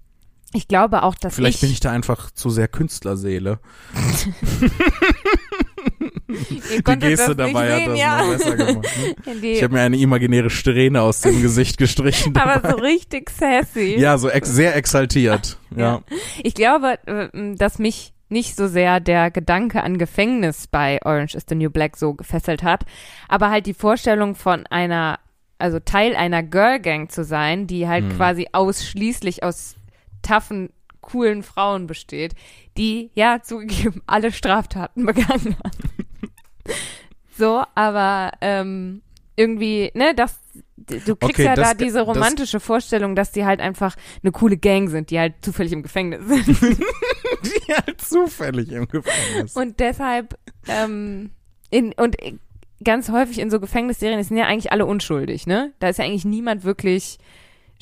[0.55, 3.59] Ich glaube auch, dass Vielleicht ich, bin ich da einfach zu sehr Künstlerseele.
[6.29, 8.23] Die Geste dabei sehen, hat das ja.
[8.23, 8.89] noch besser gemacht.
[9.27, 9.35] Ne?
[9.43, 12.37] Die, Ich habe mir eine imaginäre Strähne aus dem Gesicht gestrichen.
[12.41, 12.71] aber dabei.
[12.71, 13.97] so richtig sassy.
[13.99, 15.59] ja, so ex sehr exaltiert.
[15.77, 16.03] Ja.
[16.43, 21.45] Ich glaube, äh, dass mich nicht so sehr der Gedanke an Gefängnis bei Orange is
[21.49, 22.85] the New Black so gefesselt hat,
[23.29, 25.19] aber halt die Vorstellung von einer,
[25.59, 28.17] also Teil einer Girl Gang zu sein, die halt Hm.
[28.17, 29.77] quasi ausschließlich aus
[30.23, 30.71] taffen,
[31.01, 32.35] coolen Frauen besteht,
[32.77, 36.31] die ja zugegeben alle Straftaten begangen haben.
[37.37, 39.03] so, aber ähm,
[39.37, 40.39] irgendwie, ne, das
[40.77, 44.33] du kriegst Okay, ja das- da diese das- romantische Vorstellung, dass die halt einfach eine
[44.33, 46.79] coole Gang sind, die halt zufällig im Gefängnis sind.
[47.43, 49.57] Die halt zufällig im Gefängnis.
[49.57, 51.31] Und deshalb, ähm,
[51.71, 52.17] in, und
[52.85, 55.73] ganz häufig in so Gefängnisserien sind ja eigentlich alle unschuldig, ne?
[55.81, 57.19] Da ist ja eigentlich niemand wirklich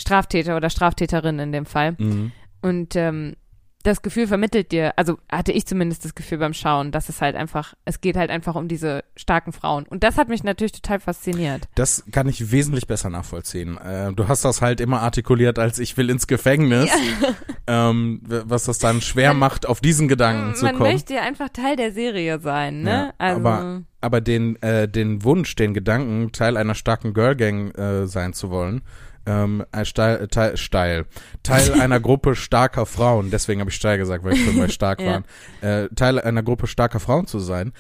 [0.01, 1.95] Straftäter oder Straftäterin in dem Fall.
[1.99, 2.33] Mhm.
[2.63, 3.35] Und ähm,
[3.83, 7.35] das Gefühl vermittelt dir, also hatte ich zumindest das Gefühl beim Schauen, dass es halt
[7.35, 9.85] einfach, es geht halt einfach um diese starken Frauen.
[9.87, 11.67] Und das hat mich natürlich total fasziniert.
[11.77, 13.79] Das kann ich wesentlich besser nachvollziehen.
[13.79, 16.91] Äh, du hast das halt immer artikuliert als ich will ins Gefängnis,
[17.67, 20.93] ähm, w- was das dann schwer Man- macht, auf diesen Gedanken zu Man kommen.
[20.93, 22.91] möchte ja einfach Teil der Serie sein, ne?
[22.91, 27.77] Ja, also, aber- Aber den, äh, den Wunsch, den Gedanken, Teil einer starken Girl Gang
[27.79, 28.83] äh, sein zu wollen,
[29.31, 31.07] ähm, äh, steil, teil, steil.
[31.43, 35.01] Teil einer Gruppe starker Frauen, deswegen habe ich steil gesagt, weil ich schon bei stark
[35.01, 35.07] Ja.
[35.13, 35.25] waren,
[35.61, 37.73] äh, Teil einer Gruppe starker Frauen zu sein,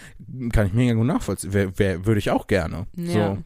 [0.52, 1.52] kann ich mega gut nachvollziehen.
[1.52, 2.86] Wer, wer, würde ich auch gerne.
[2.94, 3.12] Ja.
[3.12, 3.38] So.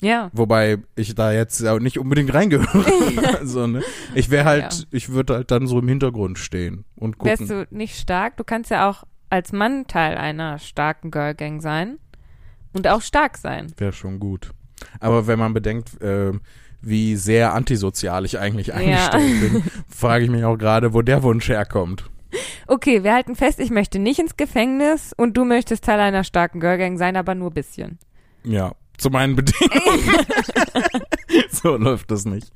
[0.00, 0.30] ja.
[0.32, 2.84] Wobei ich da jetzt auch nicht unbedingt reingehöre.
[3.40, 3.82] also, ne?
[4.14, 4.84] Ich wäre halt, Ja.
[4.92, 7.38] ich würde halt dann so im Hintergrund stehen und gucken.
[7.38, 8.36] Wärst du nicht stark?
[8.36, 11.98] Du kannst ja auch als Mann Teil einer starken Girl-Gang sein
[12.72, 13.72] und auch stark sein.
[13.76, 14.52] Wäre schon gut.
[14.98, 16.32] Aber wenn man bedenkt, äh,
[16.82, 19.48] wie sehr antisozial ich eigentlich eingestellt ja.
[19.48, 22.10] bin, frage ich mich auch gerade, wo der Wunsch herkommt.
[22.66, 26.60] Okay, wir halten fest, ich möchte nicht ins Gefängnis und du möchtest Teil einer starken
[26.60, 27.98] Girl-Gang sein, aber nur ein bisschen.
[28.44, 30.26] Ja, zu meinen Bedingungen.
[31.50, 32.52] so läuft das nicht.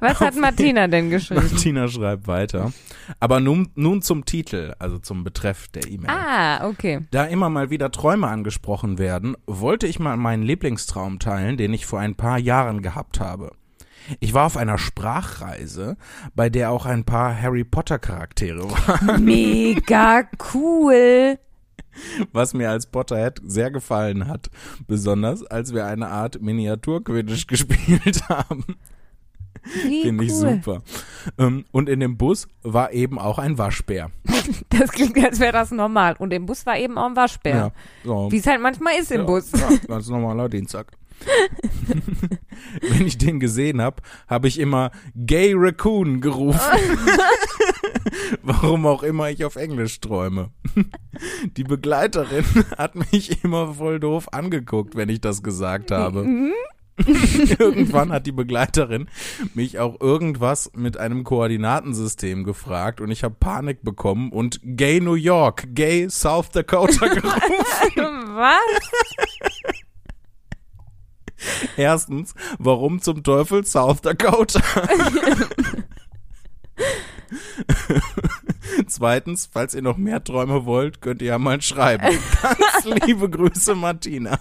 [0.00, 1.48] Was hat Martina denn geschrieben?
[1.50, 2.72] Martina schreibt weiter.
[3.20, 6.10] Aber nun, nun zum Titel, also zum Betreff der E-Mail.
[6.10, 7.06] Ah, okay.
[7.10, 11.86] Da immer mal wieder Träume angesprochen werden, wollte ich mal meinen Lieblingstraum teilen, den ich
[11.86, 13.52] vor ein paar Jahren gehabt habe.
[14.20, 15.96] Ich war auf einer Sprachreise,
[16.34, 19.24] bei der auch ein paar Harry Potter Charaktere waren.
[19.24, 21.38] Mega cool
[22.32, 24.50] was mir als Potterhead sehr gefallen hat.
[24.86, 28.64] Besonders, als wir eine Art Miniatur-Quidditch gespielt haben.
[29.66, 30.54] Finde ich cool.
[30.54, 30.82] super.
[31.38, 34.10] Ähm, und in dem Bus war eben auch ein Waschbär.
[34.68, 36.14] Das klingt, als wäre das normal.
[36.18, 37.56] Und im Bus war eben auch ein Waschbär.
[37.56, 37.72] Ja,
[38.04, 38.30] so.
[38.30, 39.50] Wie es halt manchmal ist im ja, Bus.
[39.50, 40.92] Ja, ganz normaler Dienstag.
[42.80, 46.60] Wenn ich den gesehen habe, habe ich immer Gay Raccoon gerufen.
[48.42, 50.50] Warum auch immer ich auf Englisch träume.
[51.56, 52.44] Die Begleiterin
[52.76, 56.22] hat mich immer voll doof angeguckt, wenn ich das gesagt habe.
[56.24, 56.52] Mhm.
[57.58, 59.08] Irgendwann hat die Begleiterin
[59.54, 65.14] mich auch irgendwas mit einem Koordinatensystem gefragt und ich habe Panik bekommen und Gay New
[65.14, 67.52] York, Gay South Dakota gerufen.
[68.34, 69.52] Was?
[71.76, 74.60] Erstens, warum zum Teufel South Dakota?
[78.86, 82.06] Zweitens, falls ihr noch mehr Träume wollt, könnt ihr ja mal schreiben.
[82.42, 84.38] Ganz liebe Grüße, Martina.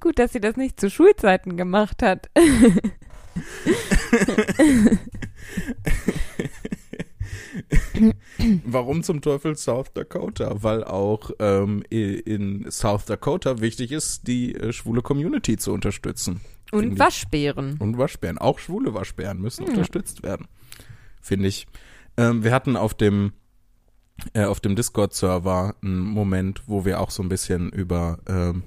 [0.00, 2.28] Gut, dass sie das nicht zu Schulzeiten gemacht hat.
[8.64, 10.62] Warum zum Teufel South Dakota?
[10.62, 16.40] Weil auch ähm, in South Dakota wichtig ist, die äh, schwule Community zu unterstützen.
[16.70, 17.76] Und Waschbären.
[17.78, 18.38] Und Waschbären.
[18.38, 19.70] Auch schwule Waschbären müssen ja.
[19.70, 20.48] unterstützt werden.
[21.20, 21.66] Finde ich.
[22.16, 23.32] Ähm, wir hatten auf dem
[24.34, 28.62] äh, auf dem Discord-Server einen Moment, wo wir auch so ein bisschen über ähm,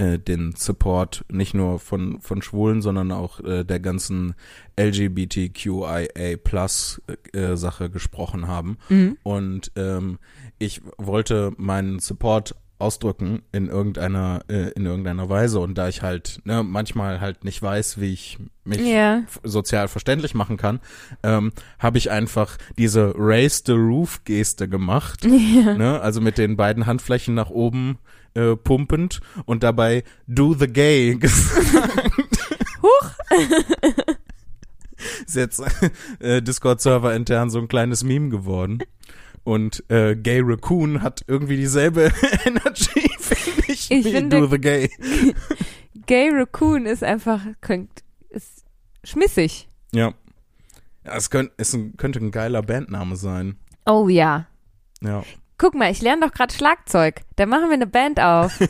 [0.00, 4.34] äh, den Support nicht nur von, von Schwulen, sondern auch äh, der ganzen
[4.78, 8.78] LGBTQIA Plus äh, Sache gesprochen haben.
[8.88, 9.18] Mhm.
[9.22, 10.18] Und ähm,
[10.58, 16.40] ich wollte meinen Support ausdrücken in irgendeiner äh, in irgendeiner Weise und da ich halt
[16.44, 19.24] ne, manchmal halt nicht weiß, wie ich mich yeah.
[19.44, 20.80] sozial verständlich machen kann,
[21.22, 25.74] ähm, habe ich einfach diese Raise the Roof Geste gemacht, yeah.
[25.74, 27.98] ne, also mit den beiden Handflächen nach oben
[28.34, 32.12] äh, pumpend und dabei Do the Gay gesagt.
[32.82, 33.10] Huch.
[35.26, 35.62] ist jetzt
[36.20, 38.80] äh, Discord-Server intern so ein kleines Meme geworden.
[39.42, 42.12] Und äh, Gay Raccoon hat irgendwie dieselbe
[42.44, 44.90] Energy, finde ich, ich wie finde, Do the Gay.
[46.06, 48.64] Gay Raccoon ist einfach, könnt, ist
[49.02, 49.68] schmissig.
[49.92, 50.14] Ja.
[51.04, 53.56] ja es, könnt, es könnte ein geiler Bandname sein.
[53.86, 54.46] Oh ja.
[55.02, 55.24] Ja.
[55.60, 57.20] Guck mal, ich lerne doch gerade Schlagzeug.
[57.36, 58.58] Da machen wir eine Band auf.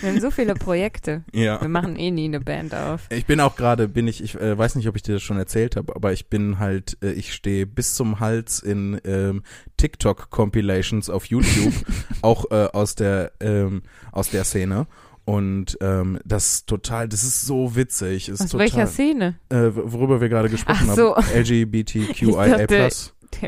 [0.00, 1.24] Wir haben so viele Projekte.
[1.32, 1.60] Ja.
[1.60, 3.02] Wir machen eh nie eine Band auf.
[3.10, 5.36] Ich bin auch gerade, bin ich, ich äh, weiß nicht, ob ich dir das schon
[5.36, 9.42] erzählt habe, aber ich bin halt, äh, ich stehe bis zum Hals in ähm,
[9.76, 11.74] TikTok-Compilations auf YouTube,
[12.22, 14.86] auch äh, aus der ähm, aus der Szene.
[15.26, 18.28] Und ähm, das total, das ist so witzig.
[18.28, 19.36] Ist aus total, welcher Szene?
[19.48, 21.16] Äh, worüber wir gerade gesprochen Ach so.
[21.16, 21.26] haben.
[21.34, 22.90] LGBTQIA+.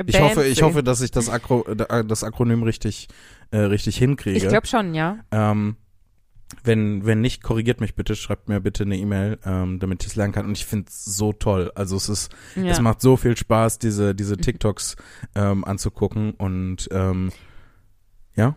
[0.06, 3.08] Ich hoffe, ich hoffe, dass ich das, Akro das Akronym richtig,
[3.50, 4.36] äh, richtig hinkriege.
[4.36, 5.18] Ich glaube schon, ja.
[5.30, 5.76] Ähm,
[6.62, 10.16] wenn, wenn nicht, korrigiert mich bitte, schreibt mir bitte eine E-Mail, ähm, damit ich es
[10.16, 10.46] lernen kann.
[10.46, 11.72] Und ich finde es so toll.
[11.74, 12.66] Also es ist, ja.
[12.66, 14.36] es macht so viel Spaß, diese, diese.
[14.36, 14.96] TikToks
[15.34, 17.32] ähm, anzugucken und ähm,
[18.36, 18.54] ja.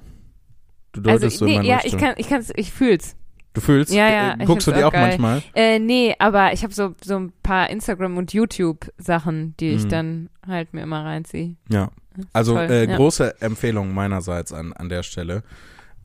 [0.92, 3.16] Du deutest also, nee, so Ja, ich kann, ich kann's, ich fühl's.
[3.60, 3.94] Du fühlst?
[3.94, 4.36] Ja, ja.
[4.40, 5.44] Äh, guckst du die auch, auch manchmal?
[5.54, 9.90] Äh, nee, aber ich habe so, so ein paar Instagram- und YouTube-Sachen, die ich mhm.
[9.90, 11.56] dann halt mir immer reinziehe.
[11.68, 11.90] Ja.
[12.32, 12.96] Also äh, ja.
[12.96, 15.44] große Empfehlung meinerseits an, an der Stelle.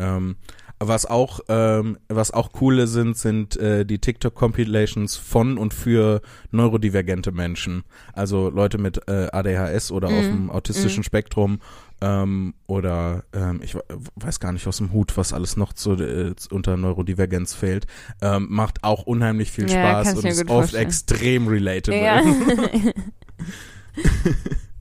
[0.01, 0.35] Ähm,
[0.81, 6.21] was auch, ähm, was auch coole sind, sind äh, die TikTok-Compilations von und für
[6.51, 7.85] neurodivergente Menschen.
[8.13, 10.19] Also Leute mit äh, ADHS oder mhm.
[10.19, 11.05] auf dem autistischen mhm.
[11.05, 11.61] Spektrum
[12.01, 13.77] ähm, oder ähm, ich
[14.17, 17.87] weiß gar nicht aus dem Hut, was alles noch zu, äh, unter Neurodivergenz fehlt.
[18.21, 20.87] Ähm, macht auch unheimlich viel Spaß ja, und ist oft vorstellen.
[20.87, 22.03] extrem relatable.
[22.03, 22.23] Ja.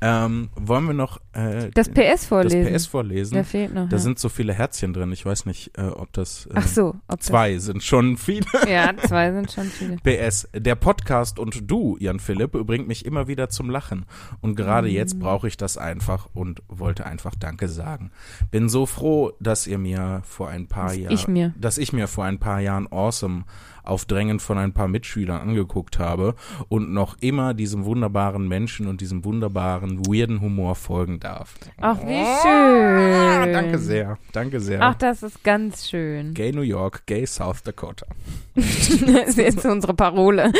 [0.00, 2.64] Ähm, wollen wir noch äh, Das PS vorlesen.
[2.64, 3.34] das PS vorlesen?
[3.34, 3.88] Der fehlt noch.
[3.88, 4.02] Da ja.
[4.02, 5.12] sind so viele Herzchen drin.
[5.12, 6.46] Ich weiß nicht, äh, ob das.
[6.46, 6.94] Äh, Ach so.
[7.08, 8.44] Ob Zwei sind schon viele.
[8.52, 9.96] Das, ja, zwei sind schon viele.
[10.02, 14.04] PS, der Podcast und du, Jan Philipp, bringt mich immer wieder zum Lachen.
[14.40, 14.94] Und gerade Mhm.
[14.94, 18.10] jetzt brauche ich das einfach und wollte einfach Danke sagen.
[18.50, 21.54] Bin so froh, dass ihr mir vor ein paar Jahren, ich mir.
[21.58, 23.44] dass ich mir vor ein paar Jahren Awesome
[23.84, 26.34] auf Drängen von ein paar Mitschülern angeguckt habe
[26.68, 31.54] und noch immer diesem wunderbaren Menschen und diesem wunderbaren, weirden Humor folgen darf.
[31.80, 33.52] Ach, wie Ah, schön.
[33.52, 34.82] Danke sehr, danke sehr.
[34.82, 36.34] Ach, das ist ganz schön.
[36.34, 38.06] Gay New York, Gay South Dakota.
[38.54, 40.52] das ist jetzt unsere Parole.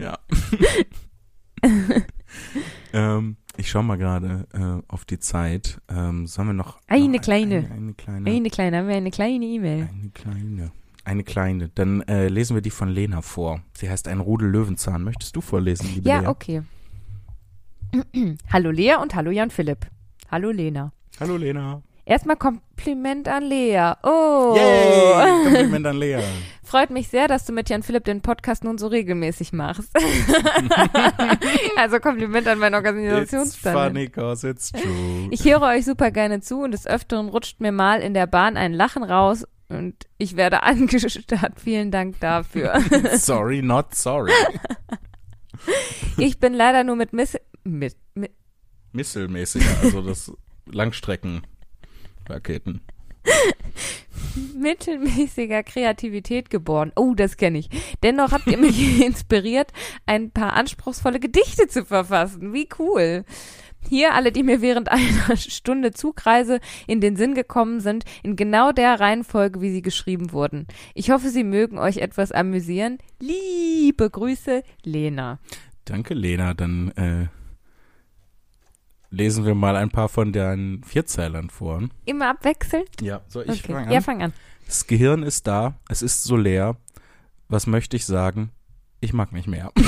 [0.00, 0.18] Ja.
[2.92, 5.80] ähm, ich schau mal gerade äh, auf die Zeit.
[5.88, 7.56] Ähm, sollen wir noch Eine noch kleine.
[7.58, 8.30] Eine, eine kleine.
[8.30, 9.88] Eine kleine, haben wir eine kleine E-Mail.
[9.92, 10.72] Eine kleine.
[11.04, 11.68] Eine kleine.
[11.68, 13.60] Dann äh, lesen wir die von Lena vor.
[13.76, 15.02] Sie heißt ein Rudel Löwenzahn.
[15.04, 16.26] Möchtest du vorlesen, liebe Ja, Lea?
[16.28, 16.62] okay.
[18.52, 19.86] hallo Lea und hallo Jan Philipp.
[20.30, 20.92] Hallo Lena.
[21.20, 21.82] Hallo Lena.
[22.06, 23.92] Erstmal Kompliment an Lea.
[24.02, 24.54] Oh.
[24.56, 25.44] Yay!
[25.44, 26.18] Kompliment an Lea.
[26.62, 29.90] Freut mich sehr, dass du mit Jan Philipp den Podcast nun so regelmäßig machst.
[31.76, 33.86] also Kompliment an mein It's Organisationstalent.
[33.94, 35.28] funny cause it's true.
[35.30, 38.56] Ich höre euch super gerne zu und des Öfteren rutscht mir mal in der Bahn
[38.56, 41.60] ein Lachen raus und ich werde angestarrt.
[41.60, 42.80] Vielen Dank dafür.
[43.16, 44.32] sorry, not sorry.
[46.16, 48.32] Ich bin leider nur mit Miss mit, mit
[48.92, 50.32] Misselmäßiger, also das
[50.66, 52.80] Langstreckenraketen.
[54.54, 56.92] mittelmäßiger Kreativität geboren.
[56.96, 57.68] Oh, das kenne ich.
[58.02, 59.72] Dennoch habt ihr mich inspiriert,
[60.06, 62.52] ein paar anspruchsvolle Gedichte zu verfassen.
[62.52, 63.24] Wie cool.
[63.88, 68.72] Hier alle, die mir während einer Stunde Zugreise in den Sinn gekommen sind, in genau
[68.72, 70.66] der Reihenfolge, wie sie geschrieben wurden.
[70.94, 72.98] Ich hoffe, sie mögen euch etwas amüsieren.
[73.20, 75.38] Liebe Grüße, Lena.
[75.84, 76.54] Danke, Lena.
[76.54, 77.26] Dann äh,
[79.10, 81.82] lesen wir mal ein paar von deinen Vierzeilern vor.
[82.04, 82.88] Immer abwechselnd?
[83.00, 83.72] Ja, soll ich Okay.
[83.72, 83.92] fangen an?
[83.92, 84.32] Ja, fang an.
[84.66, 86.76] Das Gehirn ist da, es ist so leer.
[87.48, 88.50] Was möchte ich sagen?
[89.04, 89.70] Ich mag nicht mehr.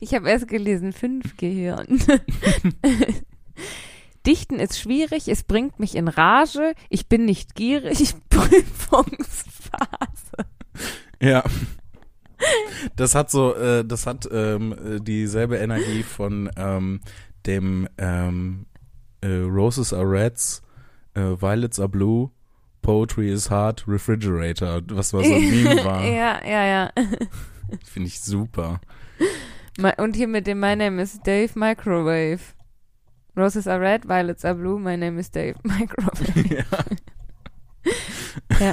[0.00, 1.86] Ich habe erst gelesen, fünf Gehirn.
[4.26, 9.26] Dichten ist schwierig, es bringt mich in Rage, ich bin nicht gierig, Prüfungsphase.
[11.20, 11.42] ja.
[12.96, 17.00] Das hat so, äh, das hat ähm, äh, dieselbe Energie von ähm,
[17.44, 18.66] dem ähm,
[19.20, 20.62] äh, Roses are Reds,
[21.14, 22.30] äh, Violets are Blue,
[22.82, 26.04] Poetry is Hard, Refrigerator, was war so ein Meme war.
[26.04, 26.90] ja, ja, ja.
[27.84, 28.80] Finde ich super.
[29.96, 32.40] Und hier mit dem My Name is Dave Microwave.
[33.36, 36.54] Roses are red, violets are blue, my name is Dave Microwave.
[36.54, 36.64] ja.
[38.60, 38.72] Ja.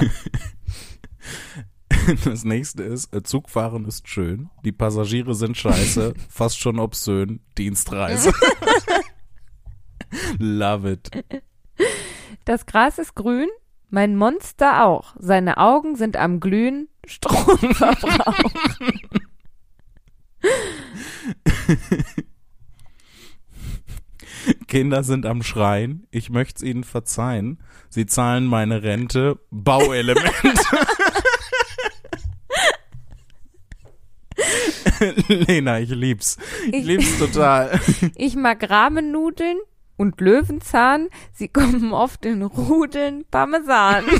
[2.24, 8.32] Das nächste ist, äh, Zugfahren ist schön, die Passagiere sind scheiße, fast schon obszön, Dienstreise.
[10.38, 11.10] Love it.
[12.44, 13.48] Das Gras ist grün,
[13.90, 15.14] mein Monster auch.
[15.18, 18.50] Seine Augen sind am Glühen, Stromverbrauch.
[24.68, 27.58] Kinder sind am Schreien, ich möcht's ihnen verzeihen.
[27.90, 30.32] Sie zahlen meine Rente, Bauelement.
[35.28, 36.36] Lena, ich lieb's.
[36.68, 37.78] Ich Ich- lieb's total.
[38.16, 39.58] Ich mag Rahmennudeln
[39.96, 41.08] und Löwenzahn.
[41.32, 44.04] Sie kommen oft in Rudeln Parmesan.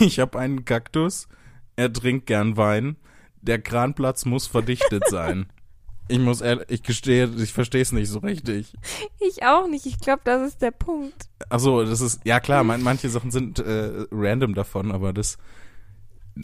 [0.06, 1.28] Ich habe einen Kaktus,
[1.76, 2.96] er trinkt gern Wein.
[3.42, 5.46] Der Kranplatz muss verdichtet sein.
[6.08, 8.74] Ich muss ehrlich, ich gestehe, ich verstehe es nicht so richtig.
[9.20, 9.86] Ich auch nicht.
[9.86, 11.28] Ich glaube, das ist der Punkt.
[11.50, 15.38] Ach so, das ist, ja klar, man, manche Sachen sind äh, random davon, aber das,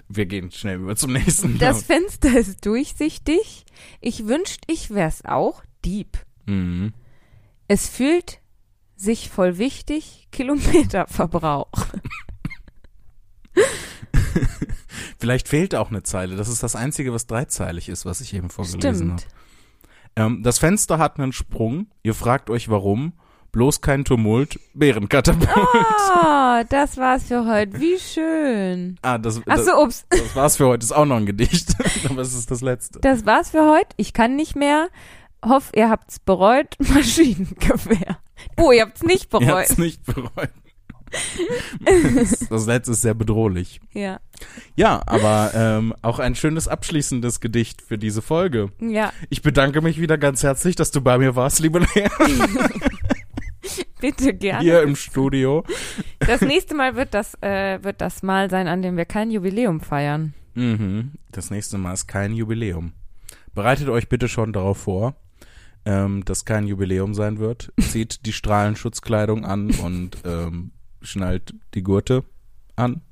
[0.09, 1.59] wir gehen schnell über zum nächsten.
[1.59, 3.65] Das Fenster ist durchsichtig.
[4.01, 5.65] Ich wünscht, ich wär's auch.
[5.85, 6.17] Dieb.
[6.45, 6.93] Mhm.
[7.67, 8.39] Es fühlt
[8.95, 10.29] sich voll wichtig.
[10.31, 11.87] Kilometerverbrauch.
[15.19, 16.37] Vielleicht fehlt auch eine Zeile.
[16.37, 19.23] Das ist das Einzige, was dreizeilig ist, was ich eben vorgelesen habe.
[20.17, 21.87] Ähm, das Fenster hat einen Sprung.
[22.03, 23.13] Ihr fragt euch warum.
[23.53, 24.61] Bloß kein Tumult.
[24.75, 25.49] Bärenkatapult.
[26.15, 27.81] Ah, das war's für heute.
[27.81, 28.99] Wie schön.
[29.03, 30.05] Ah, das, Ach das, so, ups.
[30.11, 30.85] das war's für heute.
[30.85, 31.75] Ist auch noch ein Gedicht.
[32.11, 33.01] aber es ist das letzte.
[33.01, 33.89] Das war's für heute.
[33.97, 34.89] Ich kann nicht mehr.
[35.45, 36.75] Hoff, ihr habt's bereut.
[36.79, 38.19] Maschinengewehr.
[38.59, 39.49] Oh, ihr habt's nicht Ihr bereut.
[39.69, 40.51] habt's nicht bereut.
[42.15, 43.81] Das, das letzte ist sehr bedrohlich.
[43.93, 44.21] Ja,
[44.77, 48.71] Ja, aber ähm, auch ein schönes abschließendes Gedicht für diese Folge.
[48.81, 49.13] ja.
[49.31, 52.09] Ich bedanke mich wieder ganz herzlich, dass du bei mir warst, liebe Lea,
[54.01, 54.63] Bitte gerne.
[54.63, 55.65] hier im Studio.
[56.21, 59.81] Das nächste Mal wird das, äh, wird das Mal sein, an dem wir kein Jubiläum
[59.81, 60.35] feiern.
[60.55, 61.13] Mhm.
[61.33, 62.93] Das nächste Mal ist kein Jubiläum.
[63.55, 65.17] Bereitet euch bitte schon darauf vor,
[65.87, 67.73] ähm, dass kein Jubiläum sein wird.
[67.81, 70.73] Zieht die Strahlenschutzkleidung an und ähm,
[71.07, 72.25] schnallt die Gurte
[72.77, 73.03] an.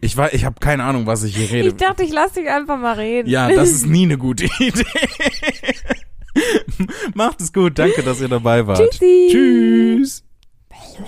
[0.00, 1.68] Ich war, ich habe keine Ahnung, was ich hier rede.
[1.68, 3.28] Ich dachte, ich lasse dich einfach mal reden.
[3.28, 4.84] ja, das ist nie eine gute Idee.
[7.14, 8.90] Macht es gut, danke, dass ihr dabei wart.
[8.90, 9.28] Tschüssi.
[9.30, 10.25] Tschüss.